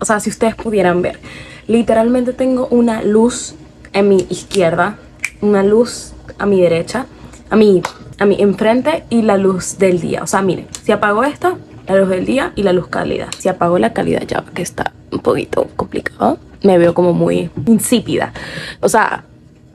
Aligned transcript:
o 0.00 0.04
sea, 0.04 0.20
si 0.20 0.30
ustedes 0.30 0.54
pudieran 0.54 1.02
ver, 1.02 1.18
literalmente 1.66 2.32
tengo 2.32 2.66
una 2.68 3.02
luz 3.02 3.54
en 3.92 4.08
mi 4.08 4.26
izquierda, 4.30 4.98
una 5.40 5.62
luz 5.62 6.12
a 6.38 6.46
mi 6.46 6.60
derecha, 6.60 7.06
a 7.50 7.56
mi, 7.56 7.82
a 8.18 8.26
mi 8.26 8.40
enfrente 8.40 9.04
y 9.10 9.22
la 9.22 9.36
luz 9.36 9.78
del 9.78 10.00
día. 10.00 10.22
O 10.22 10.26
sea, 10.26 10.42
miren, 10.42 10.66
si 10.82 10.92
apago 10.92 11.24
esta, 11.24 11.56
la 11.86 11.96
luz 11.96 12.08
del 12.08 12.26
día 12.26 12.52
y 12.54 12.62
la 12.62 12.72
luz 12.72 12.88
cálida. 12.88 13.28
Si 13.38 13.48
apago 13.48 13.78
la 13.78 13.92
calidad 13.92 14.22
ya, 14.26 14.44
que 14.54 14.62
está 14.62 14.92
un 15.10 15.20
poquito 15.20 15.68
complicado, 15.76 16.38
me 16.62 16.78
veo 16.78 16.94
como 16.94 17.12
muy 17.12 17.50
insípida. 17.66 18.32
O 18.80 18.88
sea, 18.88 19.24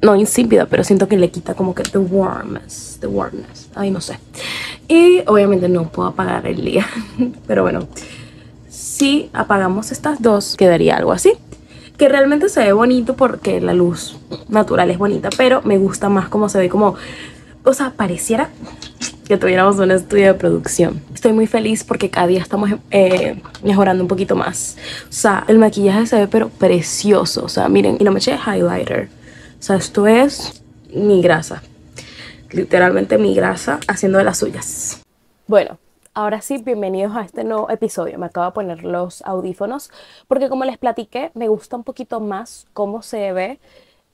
no 0.02 0.16
insípida, 0.16 0.66
pero 0.66 0.84
siento 0.84 1.08
que 1.08 1.18
le 1.18 1.32
quita 1.32 1.54
como 1.54 1.74
que 1.74 1.84
the 1.84 1.98
warmness, 1.98 2.98
the 3.00 3.08
warmness, 3.08 3.70
ay 3.74 3.90
no 3.90 4.02
sé. 4.02 4.20
Y 4.88 5.24
obviamente 5.28 5.70
no 5.70 5.88
puedo 5.90 6.10
apagar 6.10 6.46
el 6.46 6.64
día, 6.64 6.86
pero 7.48 7.64
bueno, 7.64 7.88
si 8.94 9.32
apagamos 9.34 9.92
estas 9.92 10.22
dos, 10.22 10.56
quedaría 10.56 10.96
algo 10.96 11.14
así. 11.14 11.34
Que 11.98 12.10
realmente 12.10 12.48
se 12.48 12.62
ve 12.62 12.74
bonito 12.74 13.16
porque 13.16 13.60
la 13.60 13.74
luz 13.74 14.18
natural 14.50 14.90
es 14.92 14.98
bonita, 15.00 15.30
pero 15.36 15.62
me 15.64 15.78
gusta 15.78 16.10
más 16.10 16.30
como 16.30 16.48
se 16.48 16.60
ve 16.60 16.70
como, 16.70 16.96
o 17.64 17.74
sea, 17.74 17.92
pareciera 17.92 18.50
que 19.28 19.38
tuviéramos 19.38 19.78
un 19.78 19.90
estudio 19.90 20.28
de 20.28 20.34
producción. 20.36 21.02
Estoy 21.14 21.34
muy 21.34 21.48
feliz 21.48 21.84
porque 21.84 22.10
cada 22.10 22.28
día 22.28 22.42
estamos 22.42 22.70
eh, 22.92 23.42
mejorando 23.64 24.04
un 24.04 24.08
poquito 24.08 24.36
más. 24.36 24.78
O 25.10 25.14
sea, 25.14 25.44
el 25.48 25.58
maquillaje 25.58 26.06
se 26.06 26.18
ve 26.18 26.28
pero 26.28 26.50
precioso. 26.50 27.46
O 27.46 27.50
sea, 27.50 27.70
miren, 27.70 27.98
y 28.00 28.04
no 28.04 28.12
me 28.12 28.20
eché 28.20 28.36
highlighter. 28.36 29.10
O 29.60 29.64
sea, 29.64 29.78
esto 29.78 30.06
es 30.06 30.62
mi 30.94 31.22
grasa. 31.22 31.64
Literalmente 32.52 33.18
mi 33.18 33.34
grasa 33.34 33.80
haciendo 33.88 34.20
de 34.20 34.24
las 34.24 34.38
suyas. 34.38 35.02
Bueno, 35.48 35.80
ahora 36.14 36.42
sí, 36.42 36.58
bienvenidos 36.58 37.16
a 37.16 37.22
este 37.22 37.44
nuevo 37.44 37.70
episodio. 37.70 38.18
Me 38.20 38.28
acabo 38.28 38.46
de 38.46 38.52
poner 38.52 38.84
los 38.84 39.22
audífonos 39.24 39.92
porque 40.28 40.50
como 40.50 40.66
les 40.66 40.78
platiqué, 40.78 41.32
me 41.34 41.48
gusta 41.48 41.76
un 41.76 41.84
poquito 41.84 42.20
más 42.20 42.68
cómo 42.74 43.02
se 43.02 43.32
ve 43.34 43.60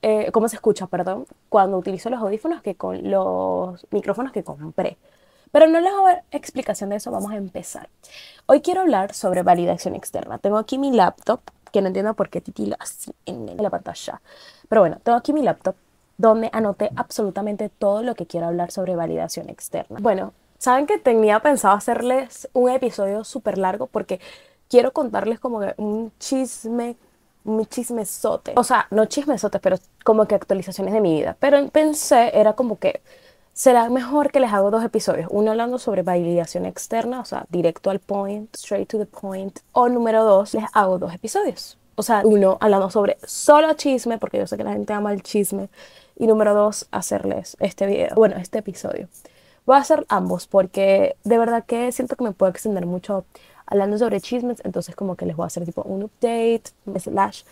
eh, 0.01 0.31
cómo 0.31 0.47
se 0.47 0.55
escucha, 0.55 0.87
perdón, 0.87 1.25
cuando 1.49 1.77
utilizo 1.77 2.09
los 2.09 2.21
audífonos 2.21 2.61
que 2.61 2.75
con 2.75 3.09
los 3.09 3.85
micrófonos 3.91 4.31
que 4.31 4.43
compré. 4.43 4.97
Pero 5.51 5.67
no 5.67 5.81
les 5.81 5.91
voy 5.91 6.11
a 6.11 6.13
dar 6.15 6.23
explicación 6.31 6.89
de 6.89 6.97
eso, 6.97 7.11
vamos 7.11 7.31
a 7.31 7.35
empezar. 7.35 7.89
Hoy 8.45 8.61
quiero 8.61 8.81
hablar 8.81 9.13
sobre 9.13 9.43
validación 9.43 9.95
externa. 9.95 10.37
Tengo 10.37 10.57
aquí 10.57 10.77
mi 10.77 10.91
laptop, 10.91 11.41
que 11.71 11.81
no 11.81 11.87
entiendo 11.87 12.13
por 12.13 12.29
qué 12.29 12.39
titila 12.39 12.77
así 12.79 13.11
en 13.25 13.57
la 13.57 13.69
pantalla. 13.69 14.21
Pero 14.69 14.81
bueno, 14.81 14.99
tengo 15.03 15.17
aquí 15.17 15.33
mi 15.33 15.41
laptop 15.41 15.75
donde 16.17 16.49
anoté 16.53 16.91
absolutamente 16.95 17.69
todo 17.69 18.03
lo 18.03 18.15
que 18.15 18.25
quiero 18.25 18.47
hablar 18.47 18.71
sobre 18.71 18.95
validación 18.95 19.49
externa. 19.49 19.97
Bueno, 20.01 20.33
saben 20.59 20.85
que 20.85 20.99
tenía 20.99 21.39
pensado 21.39 21.75
hacerles 21.75 22.47
un 22.53 22.69
episodio 22.69 23.23
súper 23.23 23.57
largo 23.57 23.87
porque 23.87 24.19
quiero 24.67 24.93
contarles 24.93 25.39
como 25.39 25.61
un 25.77 26.11
chisme 26.19 26.95
mi 27.43 27.65
chismesote. 27.65 28.53
O 28.55 28.63
sea, 28.63 28.87
no 28.91 29.05
chismesote, 29.05 29.59
pero 29.59 29.77
como 30.03 30.25
que 30.25 30.35
actualizaciones 30.35 30.93
de 30.93 31.01
mi 31.01 31.15
vida. 31.15 31.35
Pero 31.39 31.67
pensé, 31.69 32.37
era 32.37 32.53
como 32.53 32.77
que 32.77 33.01
será 33.53 33.89
mejor 33.89 34.31
que 34.31 34.39
les 34.39 34.53
hago 34.53 34.71
dos 34.71 34.83
episodios. 34.83 35.27
Uno 35.31 35.51
hablando 35.51 35.79
sobre 35.79 36.03
validación 36.03 36.65
externa, 36.65 37.21
o 37.21 37.25
sea, 37.25 37.45
directo 37.49 37.89
al 37.89 37.99
point, 37.99 38.53
straight 38.55 38.89
to 38.89 38.97
the 38.97 39.05
point. 39.05 39.59
O 39.71 39.89
número 39.89 40.23
dos, 40.23 40.53
les 40.53 40.65
hago 40.73 40.99
dos 40.99 41.13
episodios. 41.13 41.77
O 41.95 42.03
sea, 42.03 42.21
uno 42.23 42.57
hablando 42.61 42.89
sobre 42.89 43.17
solo 43.23 43.73
chisme, 43.73 44.17
porque 44.17 44.37
yo 44.37 44.47
sé 44.47 44.55
que 44.55 44.63
la 44.63 44.73
gente 44.73 44.93
ama 44.93 45.11
el 45.11 45.23
chisme. 45.23 45.69
Y 46.15 46.27
número 46.27 46.53
dos, 46.53 46.87
hacerles 46.91 47.55
este 47.59 47.85
video, 47.85 48.13
bueno, 48.15 48.35
este 48.37 48.59
episodio. 48.59 49.07
Voy 49.69 49.77
a 49.77 49.81
hacer 49.81 50.03
ambos 50.09 50.47
porque 50.47 51.15
de 51.23 51.37
verdad 51.37 51.63
que 51.63 51.91
siento 51.91 52.15
que 52.15 52.23
me 52.23 52.31
puedo 52.31 52.49
extender 52.49 52.87
mucho 52.87 53.25
hablando 53.67 53.99
sobre 53.99 54.19
chismes, 54.19 54.63
entonces 54.63 54.95
como 54.95 55.15
que 55.15 55.27
les 55.27 55.35
voy 55.35 55.43
a 55.43 55.45
hacer 55.45 55.63
tipo 55.63 55.83
un 55.83 56.01
update, 56.01 56.63
slash 56.97 57.43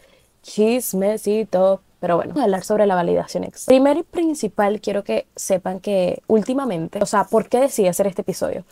chismecito, 0.42 1.80
pero 2.00 2.16
bueno, 2.16 2.34
voy 2.34 2.42
a 2.42 2.46
hablar 2.46 2.64
sobre 2.64 2.88
la 2.88 2.96
validación 2.96 3.44
ex. 3.44 3.66
Primero 3.66 4.00
y 4.00 4.04
principal, 4.04 4.82
quiero 4.82 5.04
que 5.04 5.28
sepan 5.36 5.80
que 5.80 6.24
últimamente, 6.26 6.98
o 7.04 7.06
sea, 7.06 7.26
¿por 7.26 7.50
qué 7.50 7.60
decidí 7.60 7.88
hacer 7.88 8.08
este 8.08 8.24
episodio? 8.24 8.64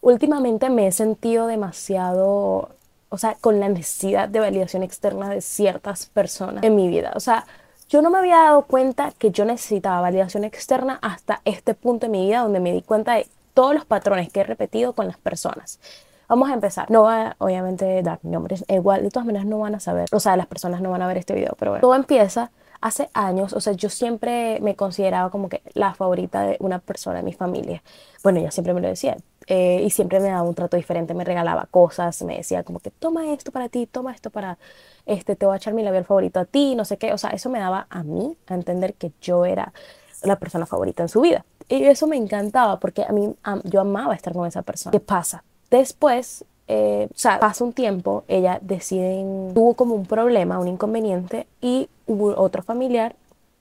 Últimamente 0.00 0.70
me 0.70 0.86
he 0.86 0.92
sentido 0.92 1.48
demasiado, 1.48 2.68
o 3.08 3.18
sea, 3.18 3.34
con 3.40 3.58
la 3.58 3.68
necesidad 3.68 4.28
de 4.28 4.38
validación 4.38 4.84
externa 4.84 5.28
de 5.28 5.40
ciertas 5.40 6.06
personas 6.06 6.62
en 6.62 6.76
mi 6.76 6.86
vida. 6.86 7.10
O 7.16 7.20
sea, 7.20 7.46
yo 7.92 8.00
no 8.00 8.08
me 8.08 8.16
había 8.16 8.36
dado 8.36 8.62
cuenta 8.62 9.12
que 9.18 9.32
yo 9.32 9.44
necesitaba 9.44 10.00
validación 10.00 10.44
externa 10.44 10.98
hasta 11.02 11.42
este 11.44 11.74
punto 11.74 12.06
en 12.06 12.12
mi 12.12 12.24
vida 12.24 12.40
donde 12.40 12.58
me 12.58 12.72
di 12.72 12.80
cuenta 12.80 13.16
de 13.16 13.26
todos 13.52 13.74
los 13.74 13.84
patrones 13.84 14.32
que 14.32 14.40
he 14.40 14.44
repetido 14.44 14.94
con 14.94 15.06
las 15.06 15.18
personas. 15.18 15.78
Vamos 16.26 16.48
a 16.48 16.54
empezar. 16.54 16.90
No 16.90 17.02
va 17.02 17.22
a, 17.22 17.36
obviamente, 17.36 18.02
dar 18.02 18.18
nombres. 18.22 18.64
Igual, 18.66 19.02
de 19.02 19.10
todas 19.10 19.26
maneras, 19.26 19.46
no 19.46 19.58
van 19.58 19.74
a 19.74 19.80
saber. 19.80 20.08
O 20.10 20.20
sea, 20.20 20.38
las 20.38 20.46
personas 20.46 20.80
no 20.80 20.90
van 20.90 21.02
a 21.02 21.06
ver 21.06 21.18
este 21.18 21.34
video, 21.34 21.54
pero 21.58 21.72
bueno. 21.72 21.82
Todo 21.82 21.94
empieza 21.94 22.50
hace 22.80 23.10
años. 23.12 23.52
O 23.52 23.60
sea, 23.60 23.74
yo 23.74 23.90
siempre 23.90 24.58
me 24.62 24.74
consideraba 24.74 25.28
como 25.28 25.50
que 25.50 25.60
la 25.74 25.92
favorita 25.92 26.40
de 26.44 26.56
una 26.60 26.78
persona 26.78 27.18
de 27.18 27.24
mi 27.24 27.34
familia. 27.34 27.82
Bueno, 28.22 28.38
ella 28.38 28.50
siempre 28.52 28.72
me 28.72 28.80
lo 28.80 28.88
decía. 28.88 29.18
Eh, 29.54 29.82
y 29.84 29.90
siempre 29.90 30.18
me 30.18 30.28
daba 30.28 30.44
un 30.44 30.54
trato 30.54 30.78
diferente, 30.78 31.12
me 31.12 31.24
regalaba 31.24 31.68
cosas, 31.70 32.22
me 32.22 32.38
decía 32.38 32.62
como 32.62 32.80
que 32.80 32.90
toma 32.90 33.34
esto 33.34 33.52
para 33.52 33.68
ti, 33.68 33.84
toma 33.84 34.10
esto 34.12 34.30
para, 34.30 34.56
este, 35.04 35.36
te 35.36 35.44
voy 35.44 35.52
a 35.52 35.56
echar 35.58 35.74
mi 35.74 35.82
labial 35.82 36.06
favorito 36.06 36.40
a 36.40 36.46
ti, 36.46 36.74
no 36.74 36.86
sé 36.86 36.96
qué, 36.96 37.12
o 37.12 37.18
sea, 37.18 37.28
eso 37.32 37.50
me 37.50 37.58
daba 37.58 37.86
a 37.90 38.02
mí 38.02 38.34
a 38.46 38.54
entender 38.54 38.94
que 38.94 39.12
yo 39.20 39.44
era 39.44 39.74
la 40.22 40.36
persona 40.36 40.64
favorita 40.64 41.02
en 41.02 41.10
su 41.10 41.20
vida. 41.20 41.44
Y 41.68 41.84
eso 41.84 42.06
me 42.06 42.16
encantaba 42.16 42.80
porque 42.80 43.04
a 43.04 43.12
mí 43.12 43.34
yo 43.64 43.82
amaba 43.82 44.14
estar 44.14 44.32
con 44.32 44.46
esa 44.46 44.62
persona. 44.62 44.90
¿Qué 44.90 45.00
pasa? 45.00 45.44
Después, 45.70 46.46
eh, 46.66 47.08
o 47.10 47.18
sea, 47.18 47.38
pasa 47.38 47.62
un 47.62 47.74
tiempo, 47.74 48.24
ella 48.28 48.58
decide, 48.62 49.22
tuvo 49.52 49.74
como 49.74 49.94
un 49.94 50.06
problema, 50.06 50.60
un 50.60 50.68
inconveniente 50.68 51.46
y 51.60 51.90
otro 52.06 52.62
familiar 52.62 53.16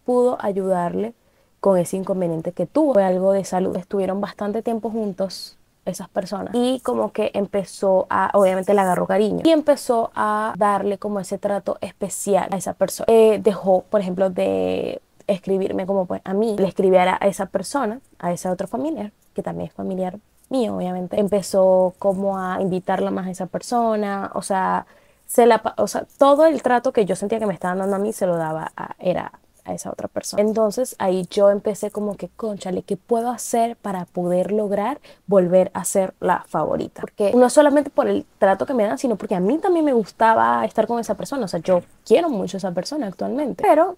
pudo 0.05 0.37
ayudarle 0.39 1.13
con 1.59 1.77
ese 1.77 1.97
inconveniente 1.97 2.53
que 2.53 2.65
tuvo. 2.65 2.93
Fue 2.93 3.03
algo 3.03 3.33
de 3.33 3.43
salud. 3.43 3.75
Estuvieron 3.75 4.21
bastante 4.21 4.61
tiempo 4.61 4.89
juntos 4.89 5.57
esas 5.85 6.09
personas 6.09 6.53
y 6.53 6.79
como 6.81 7.11
que 7.11 7.31
empezó 7.33 8.05
a, 8.09 8.29
obviamente 8.33 8.73
le 8.73 8.81
agarró 8.81 9.07
cariño 9.07 9.41
y 9.43 9.49
empezó 9.49 10.11
a 10.15 10.53
darle 10.57 10.97
como 10.97 11.19
ese 11.19 11.37
trato 11.37 11.77
especial 11.81 12.49
a 12.51 12.57
esa 12.57 12.73
persona. 12.73 13.05
Eh, 13.09 13.39
dejó, 13.43 13.83
por 13.89 14.01
ejemplo, 14.01 14.29
de 14.29 15.01
escribirme 15.27 15.85
como 15.85 16.05
pues 16.05 16.21
a 16.23 16.33
mí, 16.33 16.55
le 16.57 16.67
escribiera 16.67 17.17
a 17.19 17.27
esa 17.27 17.47
persona, 17.47 17.99
a 18.19 18.31
ese 18.31 18.49
otro 18.49 18.67
familiar, 18.67 19.11
que 19.33 19.41
también 19.41 19.69
es 19.69 19.73
familiar 19.73 20.19
mío, 20.49 20.75
obviamente. 20.75 21.19
Empezó 21.19 21.93
como 21.97 22.37
a 22.37 22.61
invitarla 22.61 23.11
más 23.11 23.27
a 23.27 23.31
esa 23.31 23.45
persona, 23.47 24.31
o 24.35 24.41
sea, 24.41 24.85
se 25.25 25.45
la, 25.45 25.61
o 25.77 25.87
sea, 25.87 26.05
todo 26.17 26.45
el 26.45 26.61
trato 26.61 26.91
que 26.91 27.05
yo 27.05 27.15
sentía 27.15 27.39
que 27.39 27.45
me 27.45 27.53
estaban 27.53 27.79
dando 27.79 27.95
a 27.95 27.99
mí 27.99 28.11
se 28.11 28.27
lo 28.27 28.35
daba 28.35 28.71
a, 28.75 28.95
era 28.99 29.31
a 29.65 29.73
esa 29.73 29.91
otra 29.91 30.07
persona. 30.07 30.41
Entonces 30.41 30.95
ahí 30.99 31.27
yo 31.29 31.49
empecé 31.49 31.91
como 31.91 32.15
que, 32.15 32.29
conchale, 32.29 32.83
¿qué 32.83 32.97
puedo 32.97 33.29
hacer 33.29 33.75
para 33.75 34.05
poder 34.05 34.51
lograr 34.51 34.99
volver 35.27 35.71
a 35.73 35.85
ser 35.85 36.13
la 36.19 36.43
favorita? 36.47 37.01
Porque 37.01 37.33
no 37.33 37.49
solamente 37.49 37.89
por 37.89 38.07
el 38.07 38.25
trato 38.39 38.65
que 38.65 38.73
me 38.73 38.83
dan, 38.83 38.97
sino 38.97 39.15
porque 39.15 39.35
a 39.35 39.39
mí 39.39 39.57
también 39.57 39.85
me 39.85 39.93
gustaba 39.93 40.63
estar 40.65 40.87
con 40.87 40.99
esa 40.99 41.15
persona. 41.15 41.45
O 41.45 41.47
sea, 41.47 41.59
yo 41.59 41.81
quiero 42.05 42.29
mucho 42.29 42.57
a 42.57 42.59
esa 42.59 42.71
persona 42.71 43.07
actualmente, 43.07 43.63
pero 43.63 43.97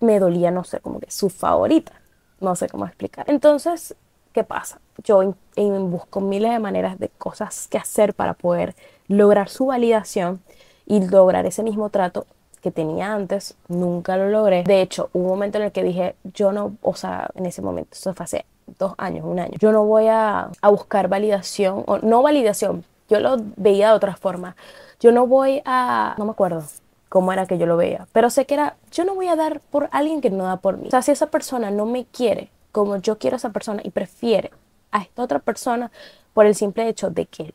me 0.00 0.18
dolía, 0.18 0.50
no 0.50 0.64
sé, 0.64 0.80
como 0.80 1.00
que 1.00 1.10
su 1.10 1.28
favorita. 1.28 1.92
No 2.40 2.56
sé 2.56 2.68
cómo 2.68 2.86
explicar. 2.86 3.24
Entonces 3.28 3.94
¿qué 4.32 4.44
pasa? 4.44 4.80
Yo 5.04 5.34
busco 5.56 6.20
miles 6.20 6.50
de 6.52 6.58
maneras 6.58 6.98
de 6.98 7.08
cosas 7.08 7.68
que 7.68 7.78
hacer 7.78 8.14
para 8.14 8.34
poder 8.34 8.74
lograr 9.08 9.48
su 9.48 9.66
validación 9.66 10.42
y 10.86 11.06
lograr 11.06 11.46
ese 11.46 11.62
mismo 11.62 11.90
trato 11.90 12.26
que 12.62 12.70
tenía 12.70 13.12
antes, 13.12 13.56
nunca 13.68 14.16
lo 14.16 14.30
logré. 14.30 14.62
De 14.62 14.80
hecho, 14.80 15.10
hubo 15.12 15.24
un 15.24 15.30
momento 15.30 15.58
en 15.58 15.64
el 15.64 15.72
que 15.72 15.82
dije, 15.82 16.14
yo 16.22 16.52
no, 16.52 16.76
o 16.80 16.94
sea, 16.94 17.28
en 17.34 17.46
ese 17.46 17.60
momento, 17.60 17.90
eso 17.92 18.14
fue 18.14 18.24
hace 18.24 18.46
dos 18.78 18.94
años, 18.96 19.26
un 19.26 19.38
año, 19.38 19.54
yo 19.58 19.72
no 19.72 19.84
voy 19.84 20.06
a, 20.06 20.48
a 20.60 20.68
buscar 20.70 21.08
validación, 21.08 21.82
o 21.86 21.98
no 21.98 22.22
validación, 22.22 22.84
yo 23.08 23.20
lo 23.20 23.36
veía 23.56 23.88
de 23.88 23.94
otra 23.94 24.16
forma. 24.16 24.56
Yo 25.00 25.12
no 25.12 25.26
voy 25.26 25.60
a, 25.64 26.14
no 26.16 26.24
me 26.24 26.30
acuerdo 26.30 26.62
cómo 27.08 27.32
era 27.32 27.46
que 27.46 27.58
yo 27.58 27.66
lo 27.66 27.76
veía, 27.76 28.06
pero 28.12 28.30
sé 28.30 28.46
que 28.46 28.54
era, 28.54 28.76
yo 28.90 29.04
no 29.04 29.14
voy 29.14 29.28
a 29.28 29.36
dar 29.36 29.60
por 29.60 29.88
alguien 29.92 30.20
que 30.20 30.30
no 30.30 30.44
da 30.44 30.56
por 30.56 30.78
mí. 30.78 30.86
O 30.86 30.90
sea, 30.90 31.02
si 31.02 31.10
esa 31.10 31.26
persona 31.26 31.70
no 31.70 31.84
me 31.84 32.06
quiere, 32.06 32.50
como 32.70 32.96
yo 32.96 33.18
quiero 33.18 33.34
a 33.34 33.38
esa 33.38 33.50
persona 33.50 33.82
y 33.84 33.90
prefiere 33.90 34.50
a 34.92 35.02
esta 35.02 35.22
otra 35.22 35.40
persona 35.40 35.90
por 36.32 36.46
el 36.46 36.54
simple 36.54 36.88
hecho 36.88 37.10
de 37.10 37.26
que 37.26 37.52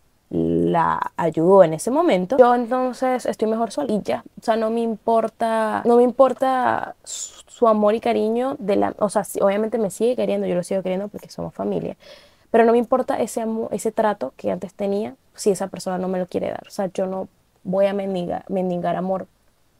la 0.67 1.11
ayudó 1.17 1.63
en 1.63 1.73
ese 1.73 1.91
momento, 1.91 2.37
yo 2.37 2.53
entonces 2.53 3.25
estoy 3.25 3.47
mejor 3.47 3.71
sola 3.71 3.91
y 3.91 4.01
ya, 4.01 4.23
o 4.39 4.43
sea, 4.43 4.55
no 4.55 4.69
me 4.69 4.81
importa, 4.81 5.81
no 5.85 5.97
me 5.97 6.03
importa 6.03 6.95
su, 7.03 7.67
amor 7.67 7.95
y 7.95 7.99
cariño 7.99 8.55
de 8.59 8.75
la, 8.75 8.93
o 8.99 9.09
sea, 9.09 9.23
obviamente 9.41 9.79
me 9.79 9.89
sigue 9.89 10.15
queriendo, 10.15 10.45
yo 10.45 10.53
lo 10.53 10.61
sigo 10.61 10.83
queriendo 10.83 11.07
porque 11.07 11.29
somos 11.29 11.55
familia, 11.55 11.97
pero 12.51 12.65
no 12.65 12.71
me 12.71 12.77
importa 12.77 13.19
ese 13.19 13.43
ese 13.71 13.91
trato 13.91 14.33
que 14.37 14.51
antes 14.51 14.75
tenía 14.75 15.15
si 15.33 15.49
esa 15.49 15.67
persona 15.67 15.97
no 15.97 16.07
me 16.07 16.19
lo 16.19 16.27
quiere 16.27 16.49
dar, 16.49 16.63
o 16.67 16.69
sea, 16.69 16.91
yo 16.93 17.07
no 17.07 17.27
voy 17.63 17.87
a 17.87 17.93
mendigar, 17.93 18.45
mendigar 18.47 18.95
amor 18.95 19.27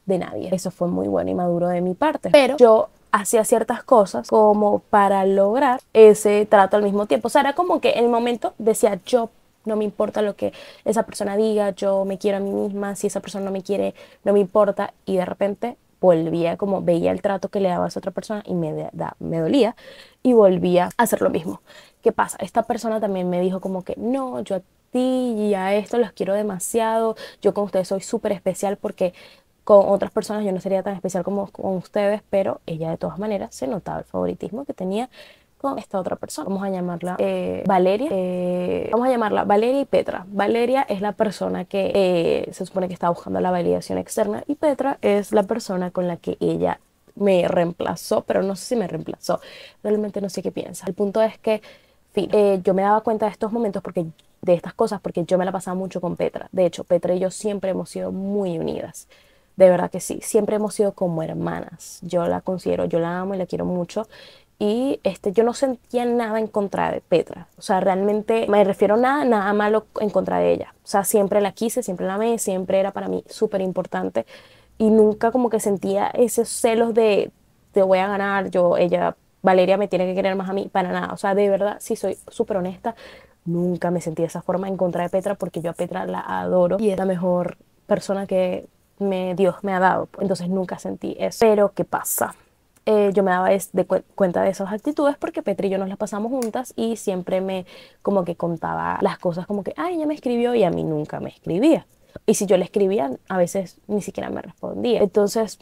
de 0.06 0.18
nadie. 0.18 0.50
Eso 0.52 0.72
fue 0.72 0.88
muy 0.88 1.08
bueno 1.08 1.30
y 1.30 1.34
maduro 1.36 1.68
de 1.68 1.82
mi 1.82 1.94
parte. 1.94 2.30
Pero 2.32 2.58
yo 2.58 2.90
hacía 3.12 3.44
ciertas 3.46 3.84
cosas 3.84 4.28
como 4.28 4.80
para 4.80 5.26
lograr 5.26 5.82
ese 5.94 6.46
trato 6.46 6.78
al 6.78 6.84
mismo 6.84 7.06
tiempo. 7.06 7.28
O 7.28 7.30
sea, 7.30 7.42
era 7.42 7.54
como 7.54 7.80
que 7.82 7.92
en 7.92 8.06
el 8.06 8.10
momento 8.10 8.54
decía, 8.58 9.00
yo 9.06 9.30
no 9.68 9.76
me 9.76 9.86
importa 9.86 10.22
lo 10.22 10.36
que 10.36 10.54
esa 10.86 11.04
persona 11.04 11.38
diga, 11.38 11.72
yo 11.72 12.06
me 12.06 12.18
quiero 12.18 12.38
a 12.38 12.40
mí 12.40 12.52
misma, 12.52 12.96
si 12.96 13.08
esa 13.08 13.20
persona 13.20 13.46
no 13.46 13.52
me 13.52 13.62
quiere, 13.62 13.94
no 14.24 14.34
me 14.34 14.40
importa. 14.40 14.94
Y 15.06 15.18
de 15.18 15.26
repente 15.26 15.78
volvía, 16.00 16.58
como 16.58 16.82
veía 16.82 17.12
el 17.12 17.22
trato 17.22 17.50
que 17.50 17.60
le 17.60 17.70
daba 17.70 17.86
a 17.86 17.88
esa 17.88 18.00
otra 18.00 18.12
persona 18.12 18.44
y 18.46 18.54
me, 18.54 18.90
da, 18.94 19.16
me 19.20 19.40
dolía 19.40 19.76
y 20.24 20.34
volvía 20.34 20.90
a 20.98 21.04
hacer 21.04 21.22
lo 21.22 21.30
mismo. 21.30 21.62
¿Qué 22.02 22.12
pasa? 22.12 22.38
Esta 22.40 22.64
persona 22.64 23.00
también 23.00 23.30
me 23.30 23.42
dijo 23.42 23.62
como 23.62 23.84
que 23.84 23.96
no, 23.98 24.42
yo 24.42 24.58
a 24.58 24.62
ti 24.92 25.36
y 25.38 25.54
a 25.54 25.76
esto 25.76 25.98
los 25.98 26.12
quiero 26.12 26.34
demasiado, 26.34 27.16
yo 27.42 27.54
con 27.54 27.66
ustedes 27.66 27.88
soy 27.88 28.02
súper 28.02 28.32
especial 28.32 28.78
porque 28.78 29.14
con 29.64 29.90
otras 29.90 30.12
personas 30.12 30.46
yo 30.46 30.52
no 30.54 30.62
sería 30.62 30.82
tan 30.82 30.96
especial 30.96 31.24
como 31.26 31.48
con 31.52 31.76
ustedes, 31.76 32.22
pero 32.30 32.62
ella 32.66 32.90
de 32.90 32.98
todas 32.98 33.20
maneras 33.20 33.54
se 33.54 33.68
notaba 33.68 34.00
el 34.00 34.06
favoritismo 34.06 34.64
que 34.64 34.74
tenía 34.74 35.10
esta 35.76 36.00
otra 36.00 36.16
persona. 36.16 36.48
Vamos 36.48 36.64
a 36.64 36.70
llamarla 36.70 37.16
eh, 37.20 37.64
Valeria. 37.68 38.10
Eh, 38.12 38.90
vamos 38.92 39.08
a 39.08 39.12
llamarla 39.12 39.44
Valeria 39.44 39.82
y 39.82 39.86
Petra. 39.86 40.26
Valeria 40.30 40.86
es 40.88 41.02
la 41.02 41.12
persona 41.12 41.66
que 41.66 41.92
eh, 41.94 42.50
se 42.54 42.66
supone 42.66 42.88
que 42.88 42.94
está 42.94 43.10
buscando 43.10 43.40
la 43.42 43.52
validación 43.52 43.98
externa 43.98 44.44
y 44.48 44.56
Petra 44.56 44.98
es 45.02 45.32
la 45.32 45.44
persona 45.44 45.92
con 45.92 46.08
la 46.08 46.18
que 46.18 46.38
ella 46.40 46.80
me 47.16 47.48
reemplazó, 47.48 48.22
pero 48.22 48.44
no 48.44 48.56
sé 48.56 48.66
si 48.66 48.76
me 48.76 48.88
reemplazó. 48.88 49.42
Realmente 49.84 50.22
no 50.22 50.30
sé 50.30 50.42
qué 50.42 50.52
piensa. 50.52 50.86
El 50.88 50.94
punto 50.94 51.22
es 51.22 51.38
que 51.38 51.62
yo 52.64 52.74
me 52.74 52.82
daba 52.82 53.02
cuenta 53.02 53.28
de 53.28 53.32
estos 53.32 53.52
momentos 53.52 53.84
porque 53.84 54.06
de 54.42 54.54
estas 54.54 54.74
cosas 54.74 55.02
porque 55.02 55.24
yo 55.26 55.38
me 55.38 55.46
la 55.46 55.52
pasaba 55.52 55.76
mucho 55.76 56.02
con 56.02 56.16
Petra. 56.16 56.48
De 56.52 56.66
hecho, 56.66 56.84
Petra 56.84 57.14
y 57.14 57.20
yo 57.20 57.32
siempre 57.32 57.72
hemos 57.72 57.90
sido 57.90 58.12
muy 58.12 58.58
unidas. 58.58 59.08
De 59.56 59.70
verdad 59.70 59.90
que 59.90 60.00
sí, 60.00 60.20
siempre 60.22 60.56
hemos 60.56 60.76
sido 60.76 60.94
como 60.94 61.24
hermanas. 61.24 62.00
Yo 62.04 62.28
la 62.28 62.42
considero, 62.42 62.86
yo 62.86 63.00
la 63.00 63.20
amo 63.20 63.34
y 63.34 63.38
la 63.38 63.48
quiero 63.48 63.66
mucho 63.66 64.08
y 64.60 65.00
este, 65.04 65.32
yo 65.32 65.44
no 65.44 65.54
sentía 65.54 66.06
nada 66.06 66.40
en 66.40 66.48
contra 66.48 66.92
de 66.92 67.02
Petra. 67.02 67.48
O 67.58 67.62
sea, 67.62 67.80
realmente 67.80 68.48
me 68.48 68.64
refiero 68.64 68.96
a 68.96 68.98
nada, 68.98 69.26
nada 69.26 69.54
malo 69.54 69.86
en 70.00 70.10
contra 70.10 70.40
de 70.40 70.52
ella. 70.52 70.74
O 70.84 70.88
sea, 70.88 71.04
siempre 71.04 71.42
la 71.42 71.52
quise, 71.52 71.84
siempre 71.84 72.08
la 72.08 72.16
amé, 72.16 72.40
siempre 72.40 72.80
era 72.80 72.92
para 72.92 73.08
mí 73.08 73.24
súper 73.28 73.62
importante 73.62 74.26
y 74.78 74.90
nunca 74.90 75.32
como 75.32 75.50
que 75.50 75.60
sentía 75.60 76.08
esos 76.08 76.50
celos 76.50 76.94
de 76.94 77.32
te 77.72 77.84
voy 77.84 78.00
a 78.00 78.08
ganar, 78.08 78.50
yo, 78.50 78.78
ella, 78.78 79.16
Valeria 79.44 79.78
me 79.78 79.88
tiene 79.88 80.08
que 80.08 80.16
querer 80.16 80.36
más 80.36 80.50
a 80.50 80.54
mí, 80.54 80.70
para 80.72 80.92
nada. 80.92 81.14
O 81.14 81.18
sea, 81.18 81.36
de 81.36 81.50
verdad, 81.50 81.78
sí 81.80 81.96
soy 81.96 82.18
súper 82.28 82.58
honesta, 82.58 82.96
nunca 83.46 83.92
me 83.92 84.02
sentí 84.02 84.24
de 84.24 84.28
esa 84.28 84.42
forma 84.42 84.68
en 84.68 84.78
contra 84.78 85.04
de 85.04 85.10
Petra 85.10 85.36
porque 85.36 85.62
yo 85.62 85.70
a 85.70 85.74
Petra 85.74 86.06
la 86.06 86.20
adoro 86.20 86.78
y 86.80 86.90
es 86.90 86.98
la 86.98 87.06
mejor 87.06 87.58
persona 87.86 88.26
que 88.26 88.68
me 89.00 89.36
Dios 89.36 89.56
me 89.62 89.74
ha 89.74 89.80
dado. 89.80 90.10
Entonces 90.20 90.50
nunca 90.50 90.80
sentí 90.80 91.16
eso. 91.20 91.40
Pero 91.40 91.72
¿qué 91.74 91.84
pasa? 91.84 92.36
Eh, 92.90 93.12
yo 93.14 93.22
me 93.22 93.32
daba 93.32 93.50
de 93.50 93.86
cuenta 94.16 94.44
de 94.44 94.50
esas 94.50 94.72
actitudes 94.72 95.18
porque 95.18 95.44
Petri 95.44 95.68
y 95.68 95.72
yo 95.72 95.78
nos 95.78 95.90
las 95.90 95.98
pasamos 95.98 96.32
juntas 96.32 96.72
y 96.78 96.96
siempre 96.96 97.42
me 97.42 97.66
como 98.02 98.24
que 98.24 98.38
contaba 98.38 98.98
las 99.02 99.18
cosas 99.20 99.46
como 99.46 99.62
que, 99.62 99.74
ay, 99.76 99.96
ella 99.96 100.06
me 100.06 100.14
escribió 100.14 100.56
y 100.56 100.64
a 100.64 100.72
mí 100.72 100.86
nunca 100.86 101.20
me 101.20 101.30
escribía. 101.30 101.86
Y 102.26 102.36
si 102.36 102.46
yo 102.46 102.56
le 102.56 102.64
escribía, 102.64 103.12
a 103.28 103.38
veces 103.38 103.78
ni 103.88 104.02
siquiera 104.02 104.30
me 104.30 104.42
respondía. 104.42 105.02
Entonces, 105.02 105.60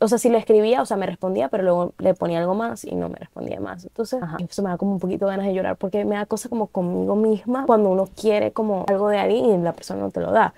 o 0.00 0.08
sea, 0.08 0.18
si 0.18 0.28
le 0.28 0.36
escribía, 0.36 0.82
o 0.82 0.84
sea, 0.84 0.98
me 0.98 1.06
respondía, 1.06 1.48
pero 1.48 1.62
luego 1.62 1.94
le 1.96 2.12
ponía 2.12 2.40
algo 2.40 2.54
más 2.54 2.84
y 2.84 2.94
no 2.94 3.08
me 3.08 3.16
respondía 3.16 3.58
más. 3.58 3.84
Entonces, 3.84 4.20
eso 4.46 4.62
me 4.62 4.68
da 4.68 4.76
como 4.76 4.92
un 4.92 5.00
poquito 5.00 5.24
ganas 5.24 5.46
de 5.46 5.54
llorar 5.54 5.76
porque 5.76 6.04
me 6.04 6.16
da 6.16 6.26
cosa 6.26 6.50
como 6.50 6.66
conmigo 6.66 7.16
misma 7.16 7.64
cuando 7.64 7.88
uno 7.88 8.06
quiere 8.14 8.52
como 8.52 8.84
algo 8.86 9.08
de 9.08 9.16
alguien 9.16 9.46
y 9.46 9.56
la 9.56 9.72
persona 9.72 10.02
no 10.02 10.10
te 10.10 10.20
lo 10.20 10.30
da. 10.30 10.52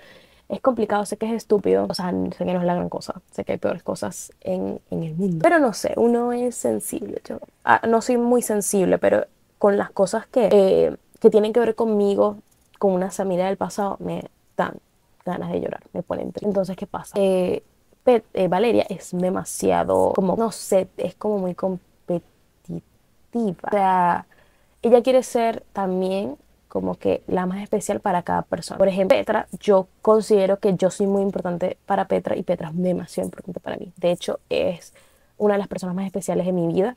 Es 0.49 0.61
complicado, 0.61 1.05
sé 1.05 1.15
que 1.17 1.27
es 1.27 1.33
estúpido, 1.33 1.85
o 1.87 1.93
sea, 1.93 2.11
sé 2.11 2.43
que 2.43 2.53
no 2.53 2.59
es 2.59 2.65
la 2.65 2.73
gran 2.73 2.89
cosa, 2.89 3.21
sé 3.29 3.45
que 3.45 3.53
hay 3.53 3.57
peores 3.59 3.83
cosas 3.83 4.33
en, 4.41 4.81
en 4.89 5.03
el 5.03 5.13
mundo. 5.13 5.39
Pero 5.43 5.59
no 5.59 5.73
sé, 5.73 5.93
uno 5.95 6.33
es 6.33 6.55
sensible. 6.55 7.21
Yo 7.23 7.37
ah, 7.63 7.81
no 7.87 8.01
soy 8.01 8.17
muy 8.17 8.41
sensible, 8.41 8.97
pero 8.97 9.25
con 9.59 9.77
las 9.77 9.91
cosas 9.91 10.25
que, 10.25 10.49
eh, 10.51 10.97
que 11.19 11.29
tienen 11.29 11.53
que 11.53 11.59
ver 11.59 11.75
conmigo, 11.75 12.37
con 12.79 12.93
una 12.93 13.11
familia 13.11 13.45
del 13.45 13.57
pasado, 13.57 13.97
me 13.99 14.23
dan 14.57 14.77
ganas 15.23 15.51
de 15.51 15.61
llorar, 15.61 15.83
me 15.93 16.01
ponen 16.01 16.31
triste. 16.31 16.47
Entonces, 16.47 16.75
¿qué 16.75 16.87
pasa? 16.87 17.13
Eh, 17.19 17.61
eh, 18.33 18.47
Valeria 18.47 18.85
es 18.89 19.09
demasiado, 19.11 20.13
como, 20.15 20.35
no 20.35 20.51
sé, 20.51 20.87
es 20.97 21.13
como 21.13 21.37
muy 21.37 21.53
competitiva. 21.53 22.31
O 23.67 23.71
sea, 23.71 24.25
ella 24.81 25.03
quiere 25.03 25.21
ser 25.21 25.63
también 25.73 26.37
como 26.69 26.95
que 26.95 27.23
la 27.27 27.45
más 27.45 27.61
especial 27.61 27.99
para 27.99 28.21
cada 28.21 28.43
persona. 28.43 28.77
Por 28.77 28.87
ejemplo, 28.87 29.17
Petra, 29.17 29.47
yo 29.59 29.87
considero 30.01 30.59
que 30.59 30.75
yo 30.75 30.89
soy 30.91 31.07
muy 31.07 31.23
importante 31.23 31.77
para 31.85 32.07
Petra 32.07 32.37
y 32.37 32.43
Petra 32.43 32.69
es 32.69 32.77
demasiado 32.77 33.27
importante 33.27 33.59
para 33.59 33.75
mí. 33.75 33.91
De 33.97 34.11
hecho, 34.11 34.39
es 34.49 34.93
una 35.37 35.55
de 35.55 35.57
las 35.57 35.67
personas 35.67 35.95
más 35.95 36.05
especiales 36.05 36.45
de 36.45 36.53
mi 36.53 36.71
vida. 36.71 36.95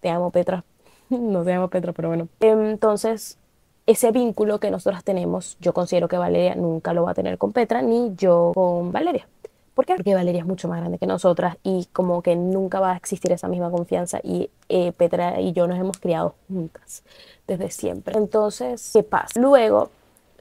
Te 0.00 0.08
amo, 0.08 0.30
Petra. 0.30 0.64
no 1.10 1.44
te 1.44 1.52
amo, 1.52 1.68
Petra, 1.68 1.92
pero 1.92 2.08
bueno. 2.08 2.28
Entonces, 2.40 3.38
ese 3.86 4.10
vínculo 4.10 4.58
que 4.58 4.70
nosotras 4.70 5.04
tenemos, 5.04 5.58
yo 5.60 5.74
considero 5.74 6.08
que 6.08 6.16
Valeria 6.16 6.54
nunca 6.54 6.94
lo 6.94 7.04
va 7.04 7.10
a 7.10 7.14
tener 7.14 7.36
con 7.38 7.52
Petra, 7.52 7.82
ni 7.82 8.14
yo 8.16 8.52
con 8.54 8.90
Valeria. 8.90 9.28
¿Por 9.74 9.86
qué? 9.86 9.94
Porque 9.94 10.14
Valeria 10.14 10.40
es 10.40 10.46
mucho 10.46 10.68
más 10.68 10.80
grande 10.80 10.98
que 10.98 11.06
nosotras 11.06 11.56
y 11.62 11.86
como 11.92 12.22
que 12.22 12.36
nunca 12.36 12.78
va 12.80 12.92
a 12.92 12.96
existir 12.96 13.32
esa 13.32 13.48
misma 13.48 13.70
confianza 13.70 14.20
y 14.22 14.50
eh, 14.68 14.92
Petra 14.92 15.40
y 15.40 15.52
yo 15.52 15.66
nos 15.66 15.78
hemos 15.78 15.98
criado 15.98 16.34
juntas 16.48 17.02
desde 17.46 17.70
siempre. 17.70 18.18
Entonces, 18.18 18.90
¿qué 18.92 19.02
pasa? 19.02 19.40
Luego 19.40 19.90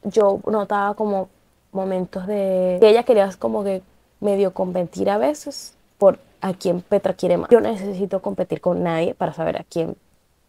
yo 0.04 0.42
notaba 0.48 0.96
como 0.96 1.30
momentos 1.72 2.28
de 2.28 2.78
que 2.82 2.90
ella 2.90 3.04
quería 3.04 3.30
como 3.40 3.64
que 3.64 3.82
medio 4.20 4.54
competir 4.54 5.10
a 5.10 5.18
veces 5.18 5.76
por 5.98 6.20
a 6.42 6.54
quién 6.54 6.82
Petra 6.82 7.14
quiere 7.14 7.38
más. 7.38 7.50
Yo 7.50 7.62
necesito 7.62 8.22
competir 8.22 8.60
con 8.60 8.84
nadie 8.84 9.14
para 9.14 9.34
saber 9.34 9.58
a 9.58 9.64
quién 9.64 9.96